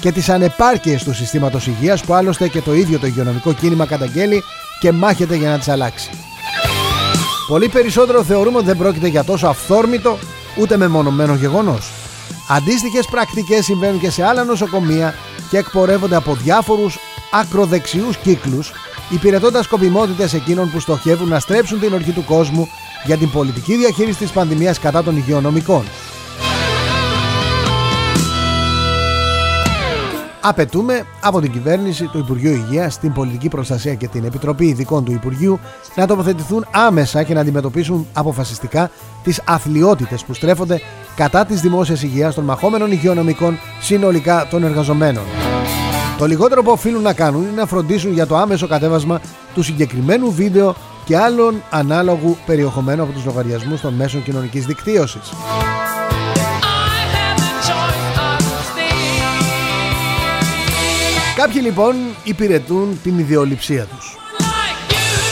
και 0.00 0.12
τις 0.12 0.28
ανεπάρκειες 0.28 1.04
του 1.04 1.14
συστήματος 1.14 1.66
υγείας 1.66 2.04
που 2.04 2.14
άλλωστε 2.14 2.48
και 2.48 2.60
το 2.60 2.74
ίδιο 2.74 2.98
το 2.98 3.06
υγειονομικό 3.06 3.52
κίνημα 3.52 3.86
καταγγέλει 3.86 4.42
και 4.80 4.92
μάχεται 4.92 5.36
για 5.36 5.50
να 5.50 5.58
τις 5.58 5.68
αλλάξει. 5.68 6.10
Πολύ 7.48 7.68
περισσότερο 7.68 8.24
θεωρούμε 8.24 8.56
ότι 8.56 8.66
δεν 8.66 8.76
πρόκειται 8.76 9.08
για 9.08 9.24
τόσο 9.24 9.46
αυθόρμητο 9.46 10.18
ούτε 10.58 10.76
μεμονωμένο 10.76 11.34
γεγονός. 11.34 11.90
Αντίστοιχες 12.48 13.06
πρακτικές 13.06 13.64
συμβαίνουν 13.64 14.00
και 14.00 14.10
σε 14.10 14.24
άλλα 14.24 14.44
νοσοκομεία 14.44 15.14
και 15.50 15.58
εκπορεύονται 15.58 16.16
από 16.16 16.34
διάφορους 16.34 16.98
ακροδεξιούς 17.32 18.16
κύκλους 18.16 18.72
υπηρετώντας 19.10 19.64
σκοπιμότητες 19.64 20.34
εκείνων 20.34 20.70
που 20.70 20.80
στοχεύουν 20.80 21.28
να 21.28 21.38
στρέψουν 21.38 21.80
την 21.80 21.92
ορκή 21.92 22.10
του 22.10 22.24
κόσμου 22.24 22.68
για 23.04 23.16
την 23.16 23.30
πολιτική 23.30 23.76
διαχείριση 23.76 24.18
της 24.18 24.30
πανδημίας 24.30 24.78
κατά 24.78 25.02
των 25.02 25.16
υγειονομικών. 25.16 25.84
Απαιτούμε 30.40 31.06
από 31.20 31.40
την 31.40 31.52
κυβέρνηση, 31.52 32.04
του 32.04 32.18
Υπουργείου 32.18 32.52
Υγείας, 32.52 32.98
την 32.98 33.12
Πολιτική 33.12 33.48
Προστασία 33.48 33.94
και 33.94 34.08
την 34.08 34.24
Επιτροπή 34.24 34.66
Ειδικών 34.66 35.04
του 35.04 35.12
Υπουργείου 35.12 35.60
να 35.94 36.06
τοποθετηθούν 36.06 36.66
άμεσα 36.70 37.22
και 37.22 37.34
να 37.34 37.40
αντιμετωπίσουν 37.40 38.06
αποφασιστικά 38.12 38.90
τις 39.22 39.42
αθλειότητες 39.44 40.24
που 40.24 40.34
στρέφονται 40.34 40.80
κατά 41.16 41.44
της 41.44 41.60
δημόσιας 41.60 42.02
υγείας 42.02 42.34
των 42.34 42.44
μαχόμενων 42.44 42.92
υγειονομικών 42.92 43.58
συνολικά 43.80 44.46
των 44.50 44.64
εργαζομένων. 44.64 45.24
Το 46.18 46.26
λιγότερο 46.26 46.62
που 46.62 46.70
οφείλουν 46.70 47.02
να 47.02 47.12
κάνουν 47.12 47.42
είναι 47.42 47.60
να 47.60 47.66
φροντίσουν 47.66 48.12
για 48.12 48.26
το 48.26 48.36
άμεσο 48.36 48.66
κατέβασμα 48.66 49.20
του 49.54 49.62
συγκεκριμένου 49.62 50.32
βίντεο 50.32 50.74
και 51.04 51.16
άλλων 51.16 51.62
ανάλογου 51.70 52.36
περιεχομένου 52.46 53.02
από 53.02 53.12
τους 53.12 53.24
λογαριασμούς 53.24 53.80
των 53.80 53.94
μέσων 53.94 54.22
κοινωνικής 54.22 54.66
δικτύωσης. 54.66 55.32
Κάποιοι 61.38 61.60
λοιπόν 61.64 61.96
υπηρετούν 62.24 63.00
την 63.02 63.18
ιδεολειψία 63.18 63.84
τους. 63.84 64.16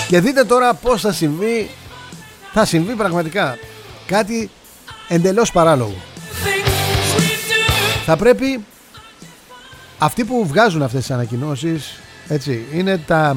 Και 0.08 0.20
δείτε 0.20 0.44
τώρα 0.44 0.74
πώς 0.74 1.00
θα 1.00 1.12
συμβεί, 1.12 1.70
θα 2.52 2.64
συμβεί 2.64 2.94
πραγματικά 2.94 3.58
κάτι 4.06 4.50
εντελώς 5.08 5.52
παράλογο. 5.52 5.96
Θα 8.04 8.16
πρέπει 8.16 8.64
αυτοί 9.98 10.24
που 10.24 10.46
βγάζουν 10.46 10.82
αυτές 10.82 11.00
τις 11.00 11.10
ανακοινώσεις 11.10 12.00
έτσι, 12.28 12.64
είναι 12.72 12.98
τα, 12.98 13.36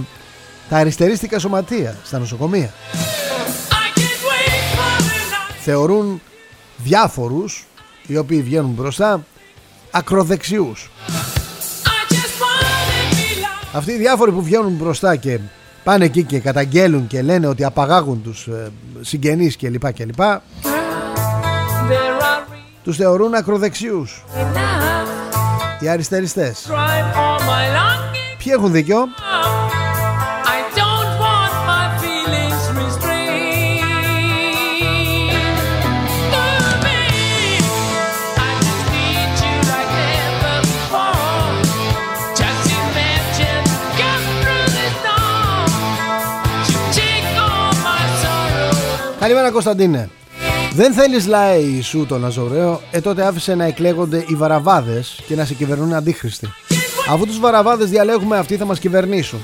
τα 0.70 0.78
αριστερίστικα 0.78 1.40
σωματεία 1.40 1.98
στα 2.04 2.20
νοσοκομεία. 2.20 2.74
Θεωρούν 5.62 6.22
διάφορους 6.78 7.66
οι 8.08 8.18
οποίοι 8.18 8.42
βγαίνουν 8.42 8.72
μπροστά 8.72 9.26
ακροδεξιούς. 9.92 10.90
Αυτοί 13.74 13.92
οι 13.92 13.98
διάφοροι 13.98 14.32
που 14.32 14.42
βγαίνουν 14.42 14.72
μπροστά 14.72 15.16
και 15.16 15.40
πάνε 15.84 16.06
εκεί 16.06 16.24
και 16.24 16.40
καταγγέλουν 16.40 17.08
και 17.08 17.22
λένε 17.22 17.48
ότι 17.48 17.64
απαγάγουν 17.64 18.24
τους 18.24 18.48
ε, 18.48 18.72
συγγενείς 19.02 19.58
κλπ 19.58 19.94
κλπ 19.94 20.22
τους 22.84 22.98
θεωρούν 22.98 23.34
ακροδεξιούς. 23.34 24.24
Οι 25.80 25.88
αριστεριστές. 25.88 26.70
Ποιοι 28.38 28.54
έχουν 28.56 28.72
δίκιο; 28.72 28.98
Καλημέρα 49.30 49.54
Κωνσταντίνε. 49.54 50.10
Δεν 50.74 50.94
θέλεις 50.94 51.28
λέει 51.28 51.82
σου 51.82 52.06
τον 52.06 52.26
Αζωραίο 52.26 52.82
Ε 52.92 53.02
τότε 53.02 53.26
άφησε 53.26 53.56
να 53.56 53.66
εκλέγονται 53.66 54.24
οι 54.28 54.36
βαραβάδες 54.36 55.20
Και 55.28 55.36
να 55.36 55.46
σε 55.46 55.54
κυβερνούν 55.54 55.94
αντίχρηστοι. 55.94 56.48
Αφού 57.10 57.26
τους 57.26 57.40
βαραβάδες 57.40 57.90
διαλέγουμε 57.90 58.38
αυτοί 58.38 58.58
θα 58.58 58.66
μας 58.66 58.80
κυβερνήσουν 58.80 59.40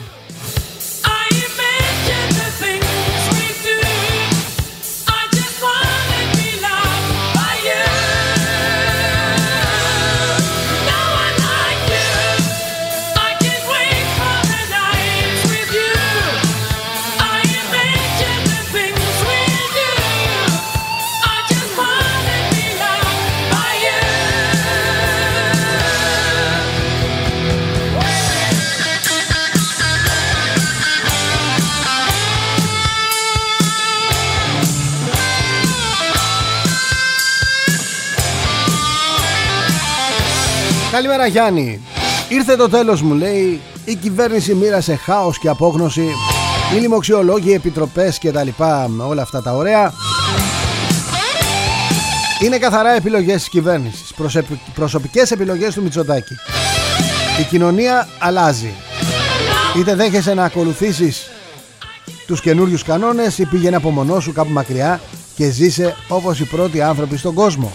Καλημέρα 40.95 41.25
Γιάννη. 41.25 41.81
Ήρθε 42.29 42.55
το 42.55 42.69
τέλος 42.69 43.01
μου 43.01 43.13
λέει. 43.13 43.61
Η 43.85 43.95
κυβέρνηση 43.95 44.53
μοίρασε 44.53 44.95
χάος 44.95 45.39
και 45.39 45.49
απόγνωση. 45.49 46.09
Οι 46.75 46.79
λοιμοξιολόγοι, 46.79 47.53
επιτροπές 47.53 48.17
και 48.17 48.31
τα 48.31 48.43
λοιπά 48.43 48.89
Όλα 49.07 49.21
αυτά 49.21 49.41
τα 49.41 49.53
ωραία. 49.53 49.93
Είναι 52.43 52.57
καθαρά 52.57 52.95
επιλογές 52.95 53.35
της 53.35 53.49
κυβέρνησης. 53.49 54.13
Προσωπικές 54.75 55.31
επιλογές 55.31 55.73
του 55.73 55.81
Μητσοτάκη. 55.81 56.33
Η 57.39 57.43
κοινωνία 57.43 58.07
αλλάζει. 58.19 58.73
Είτε 59.77 59.95
δέχεσαι 59.95 60.33
να 60.33 60.43
ακολουθήσεις 60.43 61.29
τους 62.27 62.41
καινούριους 62.41 62.83
κανόνες 62.83 63.37
ή 63.37 63.45
πήγαινε 63.45 63.75
από 63.75 63.89
μονό 63.89 64.19
σου 64.19 64.33
κάπου 64.33 64.51
μακριά 64.51 65.01
και 65.35 65.49
ζήσε 65.49 65.95
όπως 66.07 66.39
οι 66.39 66.43
πρώτοι 66.43 66.81
άνθρωποι 66.81 67.17
στον 67.17 67.33
κόσμο. 67.33 67.71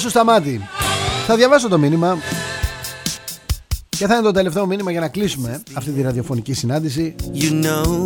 Σου 0.00 0.08
Σταμάτη 0.08 0.60
Θα 1.26 1.36
διαβάσω 1.36 1.68
το 1.68 1.78
μήνυμα 1.78 2.18
Και 3.88 4.06
θα 4.06 4.14
είναι 4.14 4.22
το 4.22 4.30
τελευταίο 4.30 4.66
μήνυμα 4.66 4.90
για 4.90 5.00
να 5.00 5.08
κλείσουμε 5.08 5.62
Αυτή 5.72 5.90
τη 5.90 6.02
ραδιοφωνική 6.02 6.52
συνάντηση 6.52 7.14
you 7.34 7.64
know. 7.64 8.04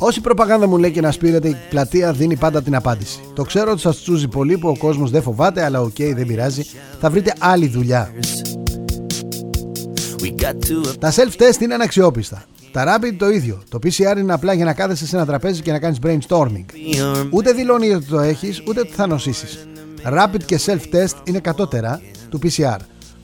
Όση 0.00 0.20
προπαγάνδα 0.20 0.66
μου 0.66 0.78
λέει 0.78 0.90
και 0.90 1.00
να 1.00 1.10
σπείρετε 1.10 1.48
Η 1.48 1.56
πλατεία 1.70 2.12
δίνει 2.12 2.36
πάντα 2.36 2.62
την 2.62 2.74
απάντηση 2.74 3.20
Το 3.34 3.42
ξέρω 3.42 3.70
ότι 3.70 3.80
σας 3.80 4.02
τσούζει 4.02 4.28
πολύ 4.28 4.58
που 4.58 4.68
ο 4.68 4.76
κόσμος 4.76 5.10
δεν 5.10 5.22
φοβάται 5.22 5.64
Αλλά 5.64 5.80
okay, 5.80 6.12
δεν 6.14 6.26
πειράζει 6.26 6.62
Θα 7.00 7.10
βρείτε 7.10 7.32
άλλη 7.38 7.68
δουλειά 7.68 8.10
Τα 10.98 11.12
self-test 11.12 11.60
είναι 11.60 11.74
αναξιόπιστα 11.74 12.44
τα 12.76 12.98
rapid 12.98 13.14
το 13.16 13.28
ίδιο. 13.28 13.62
Το 13.68 13.78
PCR 13.82 14.16
είναι 14.18 14.32
απλά 14.32 14.52
για 14.52 14.64
να 14.64 14.74
κάθεσαι 14.74 15.06
σε 15.06 15.16
ένα 15.16 15.26
τραπέζι 15.26 15.62
και 15.62 15.72
να 15.72 15.78
κάνεις 15.78 15.98
brainstorming. 16.02 16.64
Ούτε 17.30 17.52
δηλώνει 17.52 17.94
ότι 17.94 18.04
το 18.04 18.20
έχεις, 18.20 18.62
ούτε 18.68 18.80
ότι 18.80 18.92
θα 18.92 19.06
νοσήσεις 19.06 19.66
rapid 20.08 20.42
και 20.44 20.60
self-test 20.66 21.14
είναι 21.24 21.38
κατώτερα 21.38 22.00
του 22.28 22.38
PCR. 22.42 22.76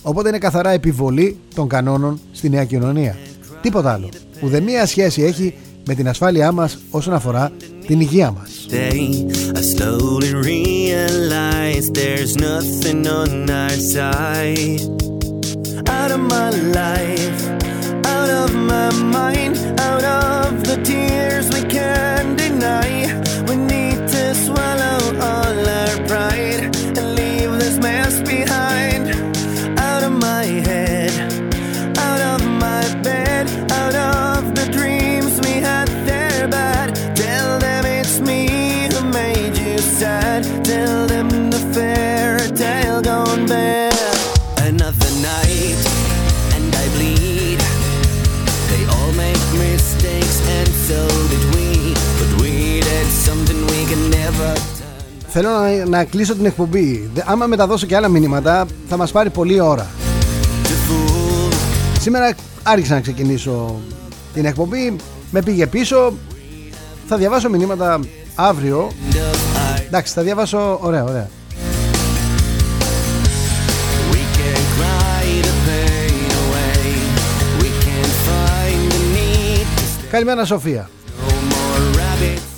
Οπότε 0.02 0.28
είναι 0.28 0.38
καθαρά 0.38 0.70
επιβολή 0.70 1.38
των 1.54 1.68
κανόνων 1.68 2.20
στη 2.32 2.48
νέα 2.48 2.64
κοινωνία. 2.64 3.16
Τίποτα 3.60 3.92
άλλο. 3.92 4.08
Ουδέμια 4.42 4.86
σχέση 4.86 5.22
έχει 5.22 5.54
με 5.86 5.94
την 5.94 6.08
ασφάλειά 6.08 6.52
μας 6.52 6.78
όσον 6.90 7.14
αφορά 7.14 7.52
την 7.86 8.00
υγεία 8.00 8.30
μας. 8.30 8.66
Θέλω 55.32 55.48
να, 55.48 55.84
να 55.88 56.04
κλείσω 56.04 56.34
την 56.34 56.44
εκπομπή. 56.46 57.10
Δε- 57.14 57.20
Άμα 57.24 57.46
μεταδώσω 57.46 57.86
και 57.86 57.96
άλλα 57.96 58.08
μηνύματα, 58.08 58.66
θα 58.88 58.96
μας 58.96 59.12
πάρει 59.12 59.30
πολλή 59.30 59.60
ώρα. 59.60 59.86
Σήμερα 62.00 62.34
άρχισα 62.62 62.94
να 62.94 63.00
ξεκινήσω 63.00 63.80
την 64.34 64.44
εκπομπή. 64.44 64.96
Με 65.30 65.42
πήγε 65.42 65.66
πίσω. 65.66 66.12
Θα 67.08 67.16
διαβάσω 67.16 67.48
μηνύματα 67.48 68.00
αύριο. 68.34 68.90
Εντάξει, 69.86 70.12
θα 70.12 70.22
διαβάσω. 70.22 70.78
Ωραία, 70.82 71.04
ωραία. 71.04 71.28
We 74.12 74.22
can 74.38 74.60
cry 74.76 75.24
the 75.46 75.54
pain 75.66 76.30
away. 76.42 76.84
We 77.62 77.70
can 77.84 78.08
find 78.26 78.92
the 78.92 79.02
need 79.16 79.66
to 79.78 80.10
Καλημέρα, 80.10 80.44
Σοφία. 80.44 80.90
no 81.28 81.30
more 81.52 81.98
rabbits. 81.98 82.11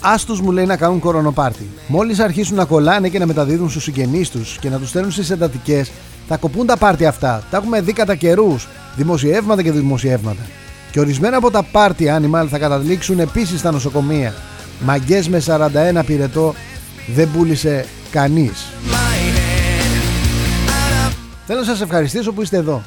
Άστους 0.06 0.40
μου 0.40 0.50
λέει 0.50 0.66
να 0.66 0.76
κάνουν 0.76 0.98
κορονοπάρτι. 0.98 1.68
Μόλις 1.86 2.18
αρχίσουν 2.18 2.56
να 2.56 2.64
κολλάνε 2.64 3.08
και 3.08 3.18
να 3.18 3.26
μεταδίδουν 3.26 3.70
στους 3.70 3.82
συγγενείς 3.82 4.30
τους 4.30 4.58
και 4.60 4.68
να 4.68 4.78
τους 4.78 4.88
στέλνουν 4.88 5.10
στις 5.10 5.30
εντατικές, 5.30 5.90
θα 6.28 6.36
κοπούν 6.36 6.66
τα 6.66 6.76
πάρτι 6.76 7.06
αυτά. 7.06 7.42
Τα 7.50 7.56
έχουμε 7.56 7.80
δει 7.80 7.92
κατά 7.92 8.14
καιρούς. 8.14 8.68
Δημοσιεύματα 8.96 9.62
και 9.62 9.72
δημοσιεύματα. 9.72 10.42
Και 10.90 11.00
ορισμένα 11.00 11.36
από 11.36 11.50
τα 11.50 11.62
πάρτι 11.62 12.06
animal 12.18 12.46
θα 12.50 12.58
καταλήξουν 12.58 13.18
επίσης 13.18 13.58
στα 13.58 13.70
νοσοκομεία. 13.70 14.34
Μαγκές 14.80 15.28
με 15.28 15.42
41 15.46 16.04
πυρετό 16.06 16.54
δεν 17.14 17.28
πούλησε 17.32 17.86
κανείς. 18.10 18.66
Θέλω 21.46 21.58
να 21.58 21.64
σας 21.64 21.80
ευχαριστήσω 21.80 22.32
που 22.32 22.42
είστε 22.42 22.56
εδώ. 22.56 22.82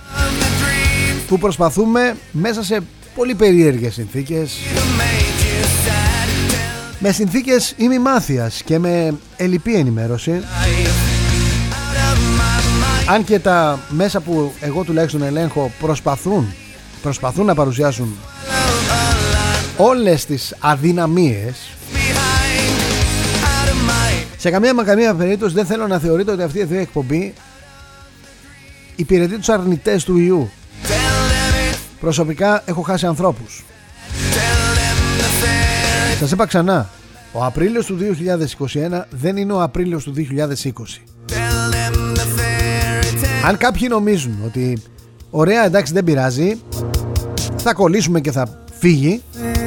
Που 1.27 1.37
προσπαθούμε 1.37 2.15
μέσα 2.31 2.63
σε 2.63 2.79
πολύ 3.15 3.35
περίεργες 3.35 3.93
συνθήκες 3.93 4.57
με 6.99 7.11
συνθήκες 7.11 7.73
ημιμάθειας 7.77 8.61
και 8.65 8.79
με 8.79 9.13
ελλειπή 9.37 9.75
ενημέρωση. 9.75 10.41
Αν 13.09 13.23
και 13.23 13.39
τα 13.39 13.79
μέσα 13.89 14.19
που 14.19 14.53
εγώ 14.59 14.83
τουλάχιστον 14.83 15.21
ελέγχω 15.21 15.71
προσπαθούν 15.79 16.53
προσπαθούν 17.01 17.45
να 17.45 17.55
παρουσιάσουν 17.55 18.17
όλες 19.77 20.25
τις 20.25 20.55
αδυναμίες 20.59 21.77
σε 24.37 24.49
καμία 24.49 24.73
μα 24.73 24.83
καμία 24.83 25.15
περίπτωση 25.15 25.53
δεν 25.53 25.65
θέλω 25.65 25.87
να 25.87 25.99
θεωρείτε 25.99 26.31
ότι 26.31 26.41
αυτή 26.41 26.59
η 26.59 26.63
δύο 26.63 26.79
εκπομπή 26.79 27.33
υπηρετεί 28.95 29.37
τους 29.37 29.49
αρνητές 29.49 30.03
του 30.03 30.17
ιού. 30.17 30.51
Προσωπικά 31.99 32.63
έχω 32.65 32.81
χάσει 32.81 33.05
ανθρώπους 33.05 33.65
σας 36.19 36.31
είπα 36.31 36.45
ξανά 36.45 36.89
ο 37.33 37.45
Απρίλιος 37.45 37.85
του 37.85 37.97
2021 38.91 39.01
δεν 39.09 39.37
είναι 39.37 39.53
ο 39.53 39.61
Απρίλιος 39.61 40.03
του 40.03 40.13
2020 40.15 40.21
αν 43.45 43.57
κάποιοι 43.57 43.87
νομίζουν 43.91 44.37
ότι 44.45 44.81
ωραία 45.29 45.65
εντάξει 45.65 45.93
δεν 45.93 46.03
πειράζει 46.03 46.59
θα 47.57 47.73
κολλήσουμε 47.73 48.21
και 48.21 48.31
θα 48.31 48.47
φύγει 48.79 49.21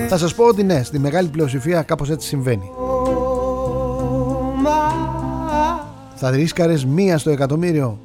θα 0.09 0.18
σας 0.18 0.34
πω 0.34 0.44
ότι 0.44 0.62
ναι 0.62 0.82
στη 0.82 0.98
μεγάλη 0.98 1.28
πλειοψηφία 1.28 1.82
κάπως 1.82 2.11
έτσι 2.11 2.28
συμβαίνει. 2.28 2.70
Θα 6.14 6.30
ρίσκαρες 6.30 6.84
μία 6.84 7.18
στο 7.18 7.30
εκατομμύριο 7.30 7.98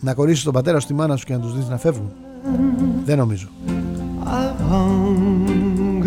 να 0.00 0.14
κορίσεις 0.14 0.44
τον 0.44 0.52
πατέρα 0.52 0.80
σου 0.80 0.86
τη 0.86 0.94
μάνα 0.94 1.16
σου 1.16 1.24
και 1.24 1.32
να 1.32 1.40
τους 1.40 1.56
δεις 1.56 1.68
να 1.68 1.76
φεύγουν; 1.76 2.10
Δεν 3.04 3.18
νομίζω. 3.18 3.48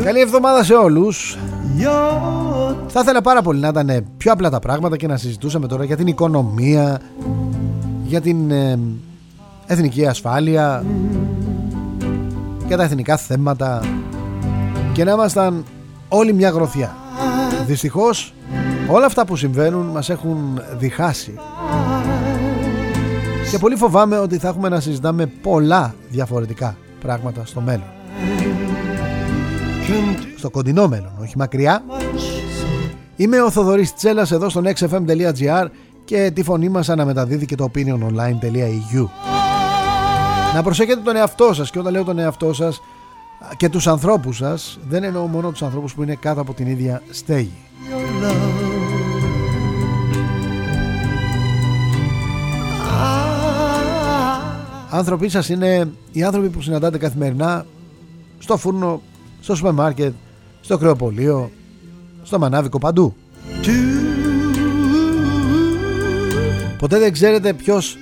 Καλή 0.03 0.19
εβδομάδα 0.19 0.63
σε 0.63 0.73
όλους 0.73 1.37
Θα 2.87 2.99
ήθελα 2.99 3.21
πάρα 3.21 3.41
πολύ 3.41 3.59
να 3.59 3.67
ήταν 3.67 4.05
πιο 4.17 4.31
απλά 4.31 4.49
τα 4.49 4.59
πράγματα 4.59 4.97
και 4.97 5.07
να 5.07 5.17
συζητούσαμε 5.17 5.67
τώρα 5.67 5.83
για 5.83 5.95
την 5.95 6.07
οικονομία 6.07 7.01
για 8.03 8.21
την 8.21 8.51
ε, 8.51 8.79
εθνική 9.65 10.05
ασφάλεια 10.07 10.83
για 12.67 12.77
τα 12.77 12.83
εθνικά 12.83 13.17
θέματα 13.17 13.81
και 14.93 15.03
να 15.03 15.11
ήμασταν 15.11 15.65
όλοι 16.07 16.33
μια 16.33 16.49
γροθιά. 16.49 16.95
Δυστυχώς 17.65 18.33
όλα 18.87 19.05
αυτά 19.05 19.25
που 19.25 19.35
συμβαίνουν 19.35 19.85
μας 19.85 20.09
έχουν 20.09 20.61
διχάσει 20.77 21.33
και 23.51 23.57
πολύ 23.57 23.75
φοβάμαι 23.75 24.17
ότι 24.17 24.37
θα 24.37 24.47
έχουμε 24.47 24.69
να 24.69 24.79
συζητάμε 24.79 25.25
πολλά 25.25 25.95
διαφορετικά 26.09 26.77
πράγματα 27.01 27.45
στο 27.45 27.61
μέλλον. 27.61 27.87
Στο 30.37 30.49
κοντινό 30.49 30.87
μέλλον, 30.87 31.11
όχι 31.21 31.37
μακριά. 31.37 31.83
Είμαι 33.15 33.41
ο 33.41 33.51
Θοδωρής 33.51 33.93
Τσέλας 33.93 34.31
εδώ 34.31 34.49
στο 34.49 34.61
nextfm.gr 34.65 35.67
και 36.05 36.31
τη 36.33 36.43
φωνή 36.43 36.69
μας 36.69 36.89
αναμεταδίδει 36.89 37.45
και 37.45 37.55
το 37.55 37.71
opiniononline.eu 37.73 39.07
Να 40.53 40.63
προσέχετε 40.63 41.01
τον 41.01 41.15
εαυτό 41.15 41.53
σας 41.53 41.71
και 41.71 41.79
όταν 41.79 41.91
λέω 41.91 42.03
τον 42.03 42.19
εαυτό 42.19 42.53
σας 42.53 42.81
και 43.57 43.69
τους 43.69 43.87
ανθρώπους 43.87 44.37
σας 44.37 44.79
δεν 44.89 45.03
εννοώ 45.03 45.25
μόνο 45.25 45.51
τους 45.51 45.61
ανθρώπους 45.61 45.93
που 45.93 46.03
είναι 46.03 46.15
κάτω 46.15 46.41
από 46.41 46.53
την 46.53 46.67
ίδια 46.67 47.01
στέγη. 47.09 47.57
Άνθρωποι 54.89 55.29
σας 55.29 55.49
είναι 55.49 55.91
οι 56.11 56.23
άνθρωποι 56.23 56.49
που 56.49 56.61
συναντάτε 56.61 56.97
καθημερινά 56.97 57.65
στο 58.39 58.57
φούρνο, 58.57 59.01
στο 59.41 59.55
σούπερ 59.55 59.73
μάρκετ, 59.73 60.13
στο 60.61 60.77
κρεοπολείο, 60.77 61.51
στο 62.23 62.39
μανάβικο 62.39 62.77
παντού. 62.77 63.15
Ποτέ 66.77 66.99
δεν 66.99 67.11
ξέρετε 67.11 67.53
ποιος, 67.53 67.97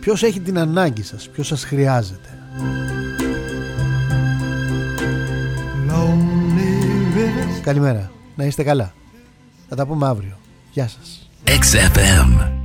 ποιος 0.00 0.22
έχει 0.22 0.40
την 0.40 0.58
ανάγκη 0.58 1.02
σας, 1.02 1.28
ποιος 1.28 1.46
σας 1.46 1.64
χρειάζεται. 1.64 2.36
Καλημέρα, 7.62 8.10
να 8.36 8.44
είστε 8.44 8.62
καλά. 8.62 8.92
Θα 9.68 9.76
τα 9.76 9.86
πούμε 9.86 10.06
αύριο. 10.06 10.38
Γεια 10.72 10.88
σας. 10.88 11.30
XFM. 11.44 12.61